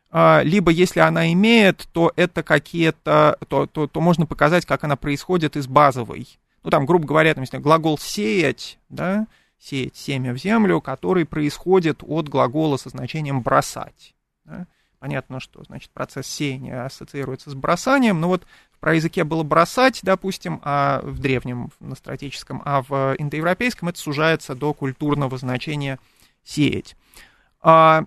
[0.09, 4.95] а, либо если она имеет, то это какие-то, то, то, то можно показать, как она
[4.95, 6.39] происходит из базовой.
[6.63, 9.27] Ну, там, грубо говоря, там, если глагол «сеять», да,
[9.59, 14.15] сеять семя в землю, который происходит от глагола со значением «бросать».
[14.45, 14.65] Да?
[14.99, 18.47] Понятно, что, значит, процесс сеяния ассоциируется с бросанием, но вот
[18.79, 24.55] про языке было бросать, допустим, а в древнем, в настратическом, а в индоевропейском это сужается
[24.55, 25.99] до культурного значения
[26.43, 26.95] сеять.
[27.61, 28.05] А,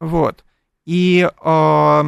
[0.00, 0.44] вот.
[0.84, 2.04] И а,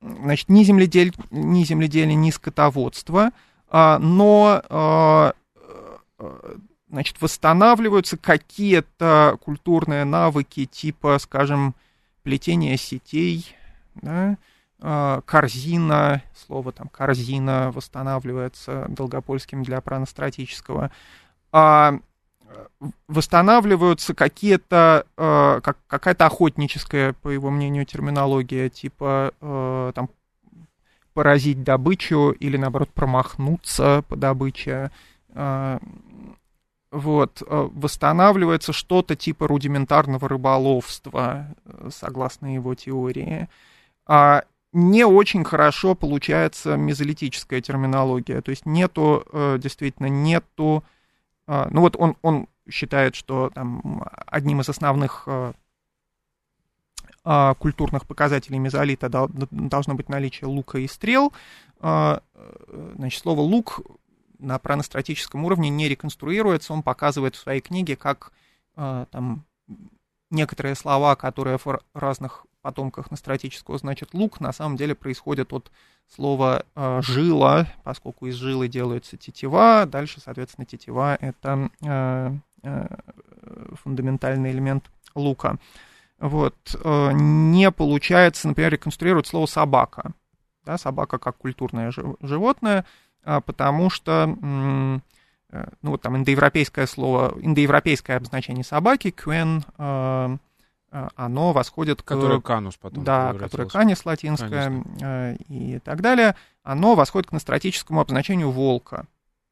[0.00, 3.30] значит, ни, земледель, ни земледелие, ни скотоводство,
[3.68, 5.34] а, но а,
[6.88, 11.74] значит, восстанавливаются какие-то культурные навыки типа, скажем,
[12.22, 13.54] плетения сетей,
[13.94, 14.36] да, а,
[14.80, 20.90] корзина, слово там корзина восстанавливается долгопольским для проностратического,
[21.52, 21.98] а
[23.08, 30.10] восстанавливаются какие-то, а, как, какая-то охотническая, по его мнению, терминология, типа а, там
[31.12, 34.90] поразить добычу или, наоборот, промахнуться по добыче.
[36.92, 41.46] Вот, восстанавливается что-то типа рудиментарного рыболовства,
[41.88, 43.48] согласно его теории
[44.72, 48.40] не очень хорошо получается мезолитическая терминология.
[48.40, 50.84] То есть нету, э, действительно, нету...
[51.46, 55.52] Э, ну вот он, он считает, что там одним из основных э,
[57.22, 61.34] а, культурных показателей мезолита должно быть наличие лука и стрел.
[61.78, 63.82] Значит, слово «лук»
[64.38, 68.32] на праностратическом уровне не реконструируется, он показывает в своей книге, как
[68.74, 69.44] там
[70.30, 75.70] некоторые слова, которые в разных потомках настратического значит лук, на самом деле происходят от
[76.08, 82.32] слова э, жила, поскольку из жилы делается тетива, дальше, соответственно, тетива— это э,
[82.62, 82.96] э,
[83.82, 85.58] фундаментальный элемент лука.
[86.18, 86.54] Вот.
[86.82, 90.12] Э, не получается, например, реконструировать слово собака,
[90.64, 92.84] да, собака как культурное животное,
[93.22, 94.36] а, потому что
[95.52, 99.64] э, ну вот там индоевропейское слово, индоевропейское обозначение собаки, квен,
[100.90, 102.06] оно восходит к...
[102.06, 103.04] Которое канус потом.
[103.04, 104.84] Да, которое канис латинское канис.
[105.00, 106.34] Э, и так далее.
[106.62, 109.06] Оно восходит к настратическому обозначению волка,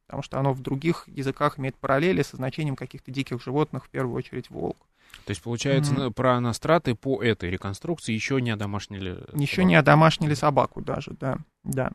[0.07, 4.17] потому что оно в других языках имеет параллели со значением каких-то диких животных, в первую
[4.17, 4.77] очередь волк.
[5.25, 6.13] То есть, получается, mm-hmm.
[6.13, 9.69] про настраты по этой реконструкции еще не одомашнили Еще собаку.
[9.69, 11.93] не одомашнили собаку даже, да, да.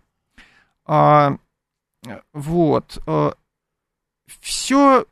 [0.85, 1.37] А,
[2.33, 3.01] вот.
[3.07, 3.31] Э,
[4.39, 5.05] Все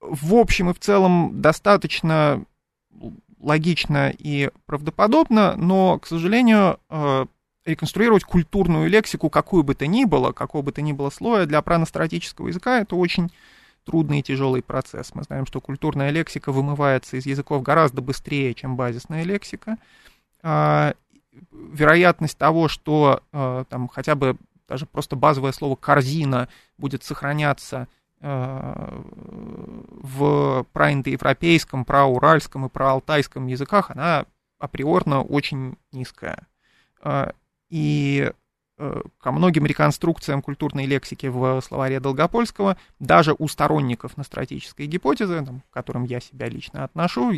[0.00, 2.44] в общем и в целом достаточно
[3.44, 7.26] логично и правдоподобно, но, к сожалению, э,
[7.64, 11.62] реконструировать культурную лексику, какую бы то ни было, какого бы то ни было слоя, для
[11.62, 13.30] праностратического языка это очень
[13.84, 15.14] трудный и тяжелый процесс.
[15.14, 19.76] Мы знаем, что культурная лексика вымывается из языков гораздо быстрее, чем базисная лексика.
[20.42, 20.94] А,
[21.52, 24.36] вероятность того, что э, там хотя бы
[24.68, 27.88] даже просто базовое слово корзина будет сохраняться
[30.04, 34.24] в проиндоевропейском, проуральском и проалтайском языках, она
[34.58, 36.46] априорно очень низкая.
[37.02, 37.32] Э,
[37.68, 38.32] и
[38.78, 45.74] э, ко многим реконструкциям культурной лексики в словаре Долгопольского, даже у сторонников настратической гипотезы, к
[45.74, 47.30] которым я себя лично отношу,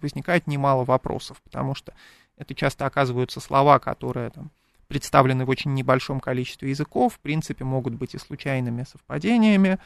[0.00, 1.92] возникает немало вопросов, потому что
[2.36, 4.50] это часто оказываются слова, которые там,
[4.88, 9.78] представлены в очень небольшом количестве языков, в принципе, могут быть и случайными совпадениями,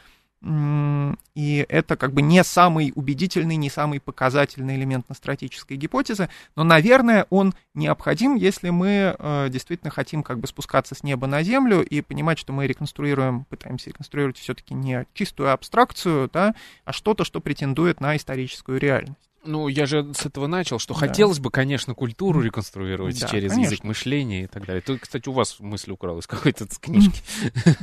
[0.43, 7.25] и это как бы не самый убедительный, не самый показательный элемент настратической гипотезы, но, наверное,
[7.31, 12.01] он необходим, если мы э, действительно хотим как бы спускаться с неба на землю и
[12.01, 16.53] понимать, что мы реконструируем, пытаемся реконструировать все-таки не чистую абстракцию, да,
[16.85, 19.26] а что-то, что претендует на историческую реальность.
[19.47, 20.99] Ну, я же с этого начал, что да.
[20.99, 23.71] хотелось бы, конечно, культуру реконструировать да, через конечно.
[23.71, 24.81] язык мышления и так далее.
[24.81, 27.21] Тут, кстати, у вас мысль украл из какой-то книжки.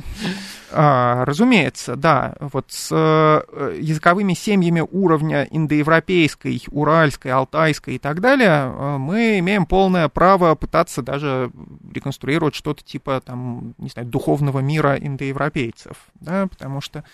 [0.77, 2.35] А, разумеется, да.
[2.39, 9.67] Вот с э, языковыми семьями уровня индоевропейской, уральской, алтайской и так далее э, мы имеем
[9.67, 11.51] полное право пытаться даже
[11.93, 17.05] реконструировать что-то типа, там, не знаю, духовного мира индоевропейцев, да, потому что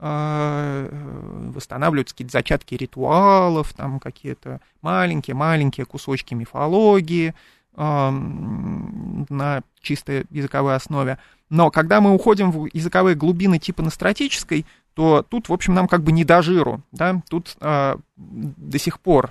[0.00, 7.34] восстанавливаются какие-то зачатки ритуалов, там какие-то маленькие-маленькие кусочки мифологии
[7.76, 11.18] на чисто языковой основе.
[11.50, 16.02] Но когда мы уходим в языковые глубины типа настратической, то тут, в общем, нам как
[16.02, 19.30] бы не до жиру, да, тут э, до сих пор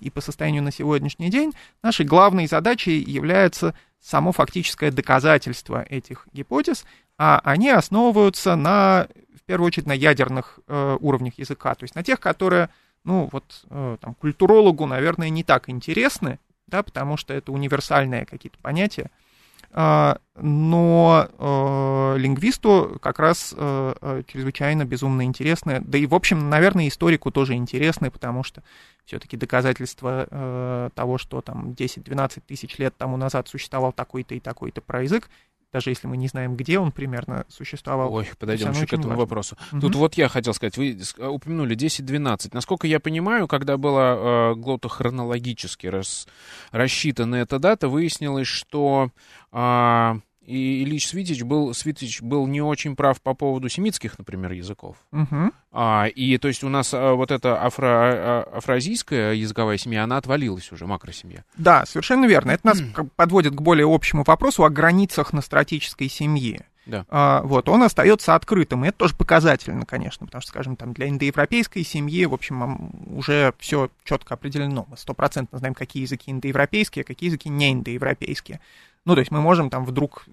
[0.00, 1.52] и по состоянию на сегодняшний день
[1.82, 6.84] нашей главной задачей является само фактическое доказательство этих гипотез,
[7.18, 9.08] а они основываются на
[9.42, 12.70] в первую очередь на ядерных э, уровнях языка, то есть на тех, которые,
[13.04, 16.38] ну, вот, э, там, культурологу, наверное, не так интересны,
[16.68, 19.10] да, потому что это универсальные какие-то понятия,
[19.72, 26.48] э, но э, лингвисту как раз э, э, чрезвычайно безумно интересны, да и, в общем,
[26.48, 28.62] наверное, историку тоже интересны, потому что
[29.04, 34.80] все-таки доказательства э, того, что там 10-12 тысяч лет тому назад существовал такой-то и такой-то
[34.80, 35.28] проязык,
[35.72, 38.12] даже если мы не знаем, где он примерно существовал.
[38.12, 39.20] Ой, подойдем еще к этому важно.
[39.20, 39.56] вопросу.
[39.72, 39.80] Угу.
[39.80, 42.50] Тут вот я хотел сказать, вы упомянули 10-12.
[42.52, 46.28] Насколько я понимаю, когда была э, глотохронологически рас,
[46.70, 49.10] рассчитана эта дата, выяснилось, что
[49.52, 50.14] э,
[50.44, 54.96] и Ильич Свитич был, Свитич был не очень прав по поводу семитских, например, языков.
[55.12, 55.52] Угу.
[55.72, 60.16] А, и то есть у нас а, вот эта афро, а, афроазийская языковая семья, она
[60.16, 61.44] отвалилась уже, макросемья.
[61.56, 62.50] Да, совершенно верно.
[62.50, 62.82] Это нас
[63.16, 66.60] подводит к более общему вопросу о границах настратической семьи.
[66.86, 67.06] Да.
[67.08, 71.08] А, вот, он остается открытым, и это тоже показательно, конечно, потому что, скажем, там для
[71.08, 74.86] индоевропейской семьи, в общем, уже все четко определено.
[74.88, 78.60] Мы стопроцентно знаем, какие языки индоевропейские, а какие языки не индоевропейские.
[79.04, 80.24] Ну, то есть мы можем там вдруг,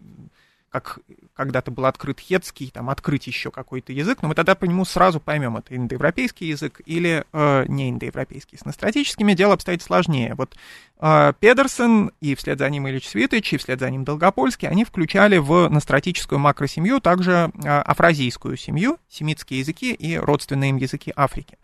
[0.70, 1.00] как
[1.34, 5.22] когда-то был открыт хетский, там открыть еще какой-то язык, но мы тогда по нему сразу
[5.22, 8.58] поймем, это индоевропейский язык или э, не индоевропейский.
[8.58, 10.36] С настратическими дело обстоит сложнее.
[10.36, 10.58] Вот
[11.00, 15.38] э, Педерсон и вслед за ним Ильич Светович, и вслед за ним Долгопольский, они включали
[15.38, 21.58] в настратическую макросемью также э, афразийскую семью, семитские языки и родственные им языки Африки.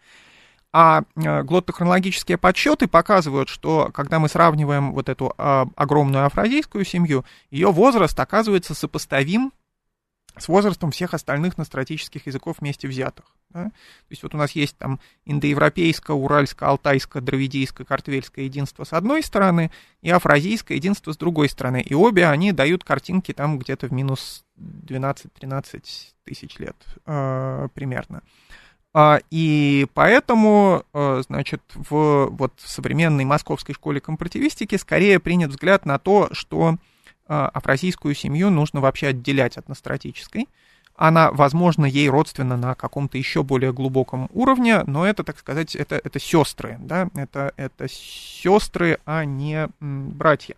[0.78, 8.20] А глоттохронологические подсчеты показывают, что когда мы сравниваем вот эту огромную афродийскую семью, ее возраст
[8.20, 9.54] оказывается сопоставим
[10.38, 13.24] с возрастом всех остальных настратических языков вместе взятых.
[13.52, 13.64] Да?
[13.70, 13.72] То
[14.10, 19.72] есть вот у нас есть там индоевропейское, уральское, алтайское, дравидийское, картвельское единство с одной стороны
[20.02, 21.82] и афразийское единство с другой стороны.
[21.84, 25.84] И обе они дают картинки там где-то в минус 12-13
[26.26, 28.18] тысяч лет э, примерно.
[28.18, 28.65] А,
[29.30, 36.30] и поэтому, э, значит, в вот, современной московской школе компаративистики скорее принят взгляд на то,
[36.32, 36.78] что
[37.28, 40.48] а, афросийскую семью нужно вообще отделять от настратической.
[40.96, 45.96] Она, возможно, ей родственна на каком-то еще более глубоком уровне, но это, так сказать, это,
[46.02, 50.56] это сестры, да, это, это сестры, а не братья.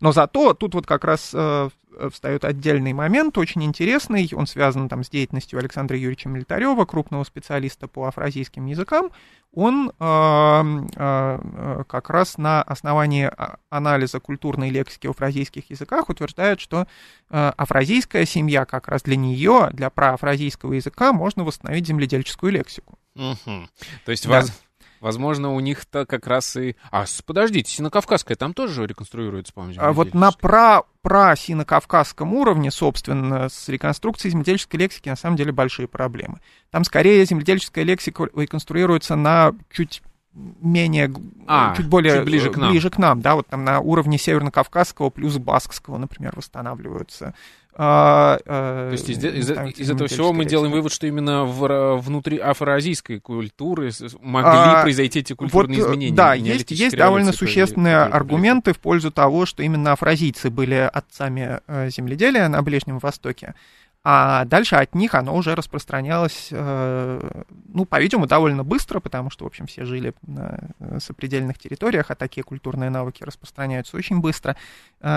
[0.00, 1.68] Но зато тут вот как раз э,
[2.10, 7.88] встает отдельный момент, очень интересный, он связан там с деятельностью Александра Юрьевича Милитарева, крупного специалиста
[7.88, 9.10] по афразийским языкам.
[9.52, 10.62] Он э,
[10.96, 16.86] э, как раз на основании а, анализа культурной лексики в афразийских языках утверждает, что
[17.30, 22.96] э, афразийская семья как раз для нее, для проафразийского языка, можно восстановить земледельческую лексику.
[23.16, 23.68] Угу.
[24.04, 24.30] То есть да.
[24.30, 24.62] вас
[25.00, 26.76] Возможно, у них-то как раз и...
[26.90, 33.48] А, подождите, Синокавказская там тоже реконструируется, по-моему, а Вот на про, про синокавказском уровне, собственно,
[33.48, 36.40] с реконструкцией земледельческой лексики на самом деле большие проблемы.
[36.70, 41.12] Там скорее земледельческая лексика реконструируется на чуть менее,
[41.46, 42.70] а, чуть более чуть ближе к нам.
[42.70, 47.34] ближе к нам, да, вот там на уровне северно-кавказского плюс баскского, например, восстанавливаются
[47.74, 51.96] а, а, То есть из, из, из этого всего мы делаем вывод, что именно в,
[51.98, 53.90] внутри афроазийской культуры
[54.20, 56.14] могли а, произойти эти культурные вот, изменения.
[56.14, 61.90] Да, есть, есть довольно существенные аргументы в пользу того, что именно афразийцы были отцами э,
[61.90, 63.54] земледелия на Ближнем Востоке.
[64.02, 69.46] А дальше от них оно уже распространялось, э, ну, по-видимому, довольно быстро, потому что, в
[69.46, 74.56] общем, все жили на э, сопредельных территориях, а такие культурные навыки распространяются очень быстро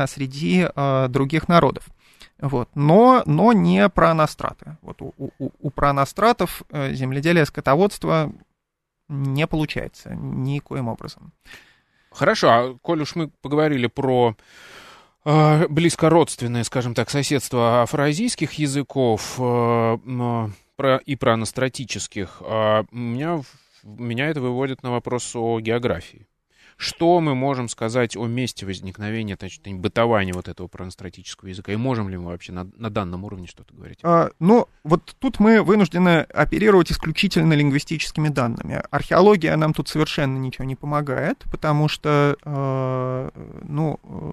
[0.08, 0.68] среди
[1.10, 1.86] других народов.
[2.40, 2.70] Вот.
[2.76, 4.78] Но, но не про настраты.
[4.82, 8.34] Вот у, у, у проностратов э, земледелие скотоводство
[9.10, 11.34] не получается никоим образом.
[12.12, 14.36] Хорошо, а коль уж мы поговорили про
[15.26, 19.98] э, близкородственное, скажем так, соседство афроазийских языков э,
[20.76, 23.42] про, и про анастратических, э, меня,
[23.84, 26.28] меня это выводит на вопрос о географии.
[26.78, 31.72] Что мы можем сказать о месте возникновения, значит, бытования вот этого проностратического языка?
[31.72, 34.00] И можем ли мы вообще на, на данном уровне что-то говорить?
[34.04, 38.84] А, ну, вот тут мы вынуждены оперировать исключительно лингвистическими данными.
[38.92, 43.30] Археология нам тут совершенно ничего не помогает, потому что, э,
[43.64, 44.32] ну, э,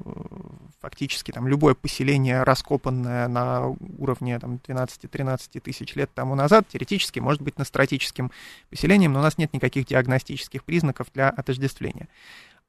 [0.81, 3.69] фактически там любое поселение, раскопанное на
[3.99, 8.31] уровне там, 12-13 тысяч лет тому назад, теоретически может быть настратическим
[8.71, 12.09] поселением, но у нас нет никаких диагностических признаков для отождествления.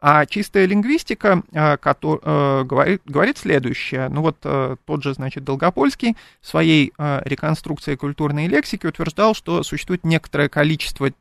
[0.04, 4.10] А чистая лингвистика э, который, говорит, говорит следующее.
[4.10, 9.62] Ну вот э, тот же, значит, Долгопольский в своей э, реконструкции культурной лексики утверждал, что
[9.62, 11.12] существует некоторое количество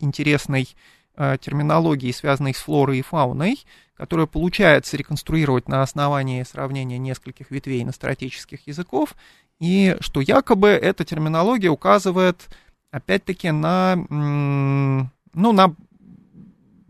[0.00, 0.68] интересной
[1.16, 3.62] терминологии, связанной с флорой и фауной,
[3.94, 9.14] которую получается реконструировать на основании сравнения нескольких ветвей настратических языков,
[9.60, 12.48] и что якобы эта терминология указывает,
[12.90, 15.74] опять-таки, на, ну, на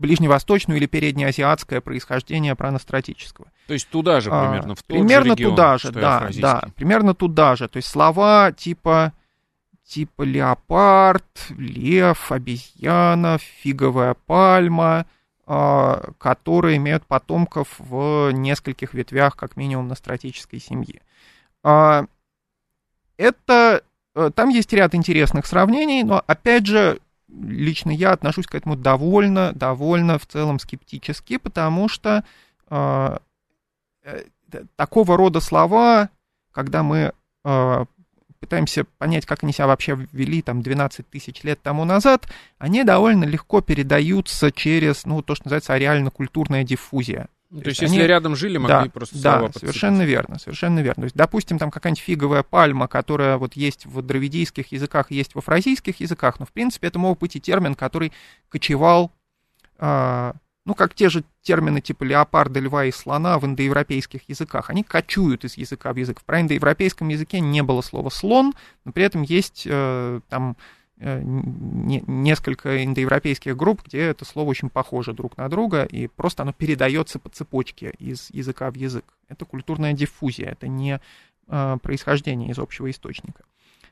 [0.01, 3.47] ближневосточную или переднеазиатское происхождение праностратического.
[3.67, 6.63] То есть туда же а, примерно, в тот Примерно же регион, туда же, да, да,
[6.75, 7.69] примерно туда же.
[7.69, 9.13] То есть слова типа
[9.85, 15.05] типа леопард, лев, обезьяна, фиговая пальма,
[15.45, 21.01] а, которые имеют потомков в нескольких ветвях, как минимум, на стратической семьи.
[21.63, 22.05] А,
[23.17, 23.83] это
[24.15, 26.99] э, там есть ряд интересных сравнений, но опять же
[27.31, 32.23] лично я отношусь к этому довольно, довольно в целом скептически, потому что
[32.69, 33.17] э,
[34.03, 34.23] э,
[34.75, 36.09] такого рода слова,
[36.51, 37.13] когда мы
[37.43, 37.85] э,
[38.39, 42.27] пытаемся понять, как они себя вообще ввели там 12 тысяч лет тому назад,
[42.57, 47.27] они довольно легко передаются через, ну, то, что называется ареально-культурная диффузия.
[47.51, 48.07] То, то есть, есть, если они...
[48.07, 51.01] рядом жили, могли да, просто Да, совершенно верно, совершенно верно.
[51.01, 55.39] То есть, допустим, там какая-нибудь фиговая пальма, которая вот есть в дравидийских языках, есть в
[55.39, 58.13] афразийских языках, но, в принципе, это мог быть и термин, который
[58.47, 59.11] кочевал,
[59.79, 60.33] э,
[60.63, 64.69] ну, как те же термины типа леопарда, льва и слона в индоевропейских языках.
[64.69, 66.21] Они кочуют из языка в язык.
[66.21, 68.53] В проиндоевропейском языке не было слова «слон»,
[68.85, 70.55] но при этом есть э, там
[71.01, 77.17] несколько индоевропейских групп, где это слово очень похоже друг на друга, и просто оно передается
[77.17, 79.05] по цепочке из языка в язык.
[79.27, 81.01] Это культурная диффузия, это не
[81.47, 83.43] э, происхождение из общего источника.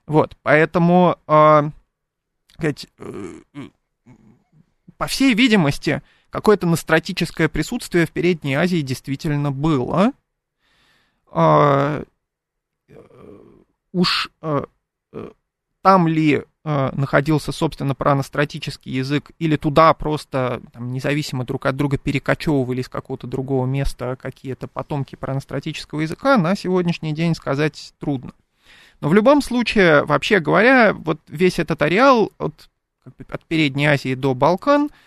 [0.05, 1.71] Вот, поэтому, э,
[2.61, 2.73] э,
[4.97, 10.11] по всей видимости, какое-то настратическое присутствие в Передней Азии действительно было.
[13.91, 14.29] Уж
[15.81, 16.43] там ли
[16.93, 23.27] находился, собственно, праностратический язык, или туда просто там, независимо друг от друга перекочевывали с какого-то
[23.27, 28.31] другого места какие-то потомки праностратического языка, на сегодняшний день сказать трудно.
[29.01, 32.69] Но в любом случае, вообще говоря, вот весь этот ареал от,
[33.29, 34.89] от Передней Азии до Балкан–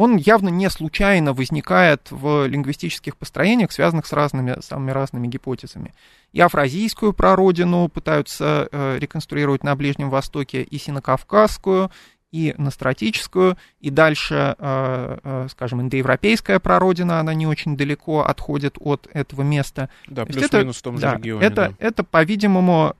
[0.00, 5.92] он явно не случайно возникает в лингвистических построениях, связанных с разными, самыми разными гипотезами.
[6.32, 11.90] И афразийскую прародину пытаются э, реконструировать на Ближнем Востоке, и синокавказскую,
[12.32, 19.06] и настратическую, и дальше, э, э, скажем, индоевропейская прародина, она не очень далеко отходит от
[19.12, 19.90] этого места.
[20.06, 21.44] Да, плюс-минус в том же да, регионе.
[21.44, 21.86] Это, да.
[21.86, 22.94] это по-видимому,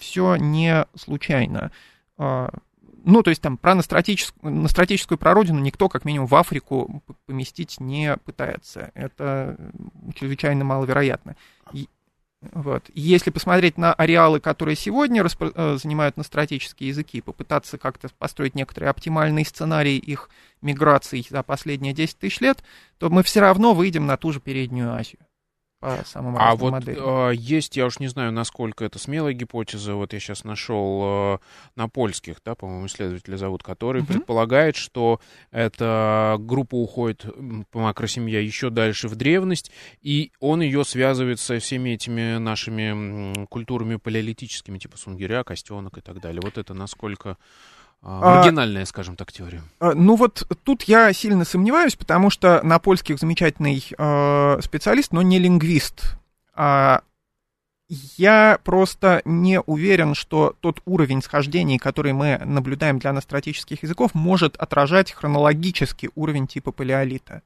[0.00, 1.70] все не случайно.
[3.06, 8.16] Ну, то есть там про настратическую, настратическую прародину никто, как минимум, в Африку поместить не
[8.16, 8.90] пытается.
[8.94, 9.56] Это
[10.16, 11.36] чрезвычайно маловероятно.
[11.72, 11.88] И,
[12.50, 12.90] вот.
[12.94, 18.90] Если посмотреть на ареалы, которые сегодня распро- э, занимают настратические языки, попытаться как-то построить некоторые
[18.90, 20.28] оптимальные сценарии их
[20.60, 22.64] миграции за последние 10 тысяч лет,
[22.98, 25.20] то мы все равно выйдем на ту же Переднюю Азию
[25.80, 27.30] по самым а вот моделям.
[27.30, 31.38] Э, есть, я уж не знаю, насколько это смелая гипотеза, вот я сейчас нашел э,
[31.76, 34.08] на польских, да, по-моему, исследователя зовут, который угу.
[34.08, 35.20] предполагает, что
[35.50, 37.26] эта группа уходит
[37.70, 39.70] по макросемья еще дальше в древность,
[40.00, 46.20] и он ее связывает со всеми этими нашими культурами палеолитическими, типа сунгиря, костенок и так
[46.20, 46.40] далее.
[46.42, 47.36] Вот это насколько а,
[48.02, 49.62] маргинальная, а, скажем так, теория.
[49.80, 55.22] А, ну вот тут я сильно сомневаюсь, потому что на польских замечательный э, специалист, но
[55.22, 56.16] не лингвист.
[56.54, 57.02] А,
[57.88, 64.56] я просто не уверен, что тот уровень схождений, который мы наблюдаем для анастратических языков, может
[64.56, 67.42] отражать хронологический уровень типа палеолита.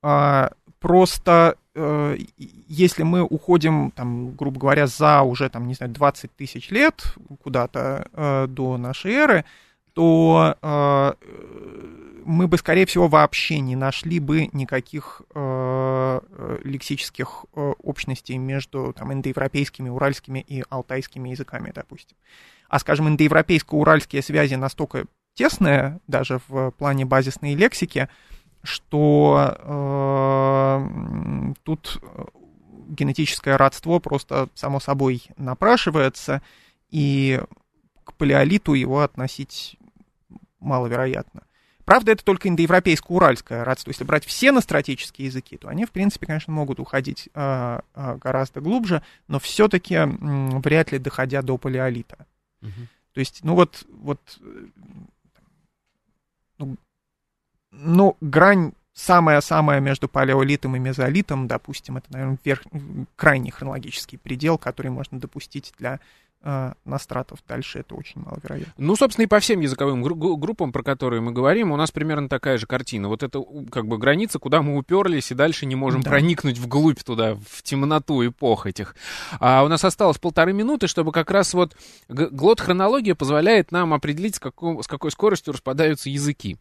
[0.00, 6.34] А, просто э, если мы уходим, там, грубо говоря, за уже, там, не знаю, 20
[6.34, 9.44] тысяч лет куда-то э, до нашей эры,
[9.98, 11.12] то э,
[12.24, 16.20] мы бы, скорее всего, вообще не нашли бы никаких э,
[16.62, 22.16] лексических э, общностей между там, индоевропейскими, уральскими и алтайскими языками, допустим.
[22.68, 28.08] А, скажем, индоевропейско-уральские связи настолько тесные, даже в плане базисной лексики,
[28.62, 32.00] что э, тут
[32.88, 36.40] генетическое родство просто само собой напрашивается,
[36.88, 37.42] и
[38.04, 39.77] к палеолиту его относить
[40.60, 41.42] маловероятно.
[41.84, 43.90] Правда, это только индоевропейско-уральское родство.
[43.90, 48.60] Если брать все настратические языки, то они, в принципе, конечно, могут уходить э, э, гораздо
[48.60, 52.26] глубже, но все-таки э, вряд ли доходя до палеолита.
[52.60, 52.70] Угу.
[53.14, 54.20] То есть, ну вот, вот
[56.58, 56.76] ну,
[57.70, 62.64] ну, грань самая-самая между палеолитом и мезолитом, допустим, это, наверное, верх,
[63.16, 66.00] крайний хронологический предел, который можно допустить для
[66.42, 67.40] э, настратов.
[67.46, 68.72] Дальше это очень маловероятно.
[68.76, 72.28] Ну, собственно, и по всем языковым гру- группам, про которые мы говорим, у нас примерно
[72.28, 73.08] такая же картина.
[73.08, 76.10] Вот это как бы граница, куда мы уперлись, и дальше не можем да.
[76.10, 78.94] проникнуть вглубь туда, в темноту эпох этих.
[79.40, 81.76] А у нас осталось полторы минуты, чтобы как раз вот
[82.08, 86.58] глот-хронология позволяет нам определить, с, какой, с какой скоростью распадаются языки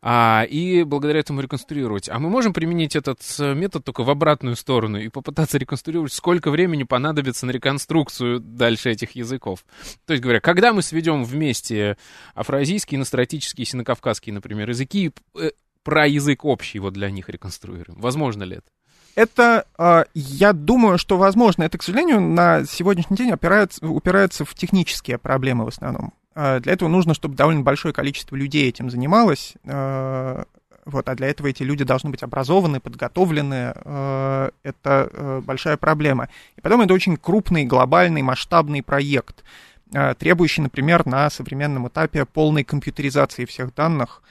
[0.00, 2.08] а, и благодаря этому реконструировать.
[2.08, 6.50] А мы можем применить этот э, метод только в обратную сторону и попытаться реконструировать, сколько
[6.50, 9.64] времени понадобится на реконструкцию дальше этих языков.
[10.06, 11.96] То есть говоря, когда мы сведем вместе
[12.34, 15.50] афроазийские, настратические, синокавказские, например, языки, э,
[15.82, 18.00] про язык общий вот для них реконструируем.
[18.00, 18.70] Возможно ли это?
[19.14, 21.64] Это, а, я думаю, что возможно.
[21.64, 26.14] Это, к сожалению, на сегодняшний день опирается, упирается в технические проблемы в основном.
[26.34, 29.54] А, для этого нужно, чтобы довольно большое количество людей этим занималось.
[29.64, 30.44] А,
[30.84, 33.72] вот, а для этого эти люди должны быть образованы, подготовлены.
[33.74, 36.28] А, это большая проблема.
[36.56, 39.44] И потом это очень крупный, глобальный, масштабный проект,
[40.18, 44.22] требующий, например, на современном этапе полной компьютеризации всех данных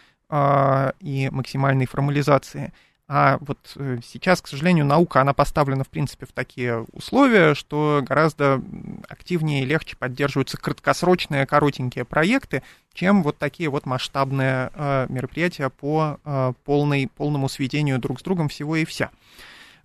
[1.02, 2.74] и максимальной формализации.
[3.14, 8.01] А вот э, сейчас, к сожалению, наука, она поставлена, в принципе, в такие условия, что
[8.07, 8.62] гораздо
[9.09, 16.22] активнее и легче поддерживаются краткосрочные, коротенькие проекты, чем вот такие вот масштабные э, мероприятия по
[16.24, 19.09] э, полной, полному сведению друг с другом всего и вся.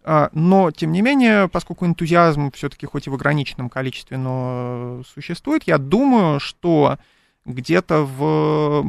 [0.05, 5.65] Э, но, тем не менее, поскольку энтузиазм все-таки хоть и в ограниченном количестве, но существует,
[5.65, 6.97] я думаю, что
[7.45, 8.87] где-то в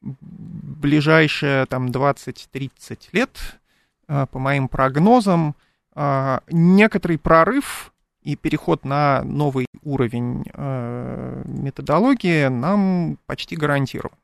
[0.00, 3.60] ближайшие там 20-30 лет
[4.06, 5.54] по моим прогнозам,
[5.94, 7.92] э, некоторый прорыв
[8.22, 14.16] и переход на новый уровень э, методологии нам почти гарантирован.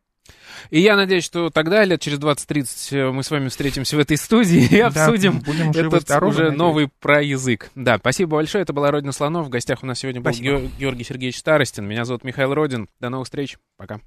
[0.70, 4.16] И я надеюсь, что тогда, лет через 20-30, э, мы с вами встретимся в этой
[4.16, 6.58] студии и обсудим будем этот здоровы, уже надеюсь.
[6.58, 7.70] новый про язык.
[7.74, 8.62] Да, спасибо большое.
[8.62, 9.46] Это была Родина Слонов.
[9.46, 10.60] В гостях у нас сегодня был Спасибо.
[10.78, 11.86] Георгий Сергеевич Старостин.
[11.86, 12.88] Меня зовут Михаил Родин.
[13.00, 13.58] До новых встреч.
[13.76, 14.00] Пока.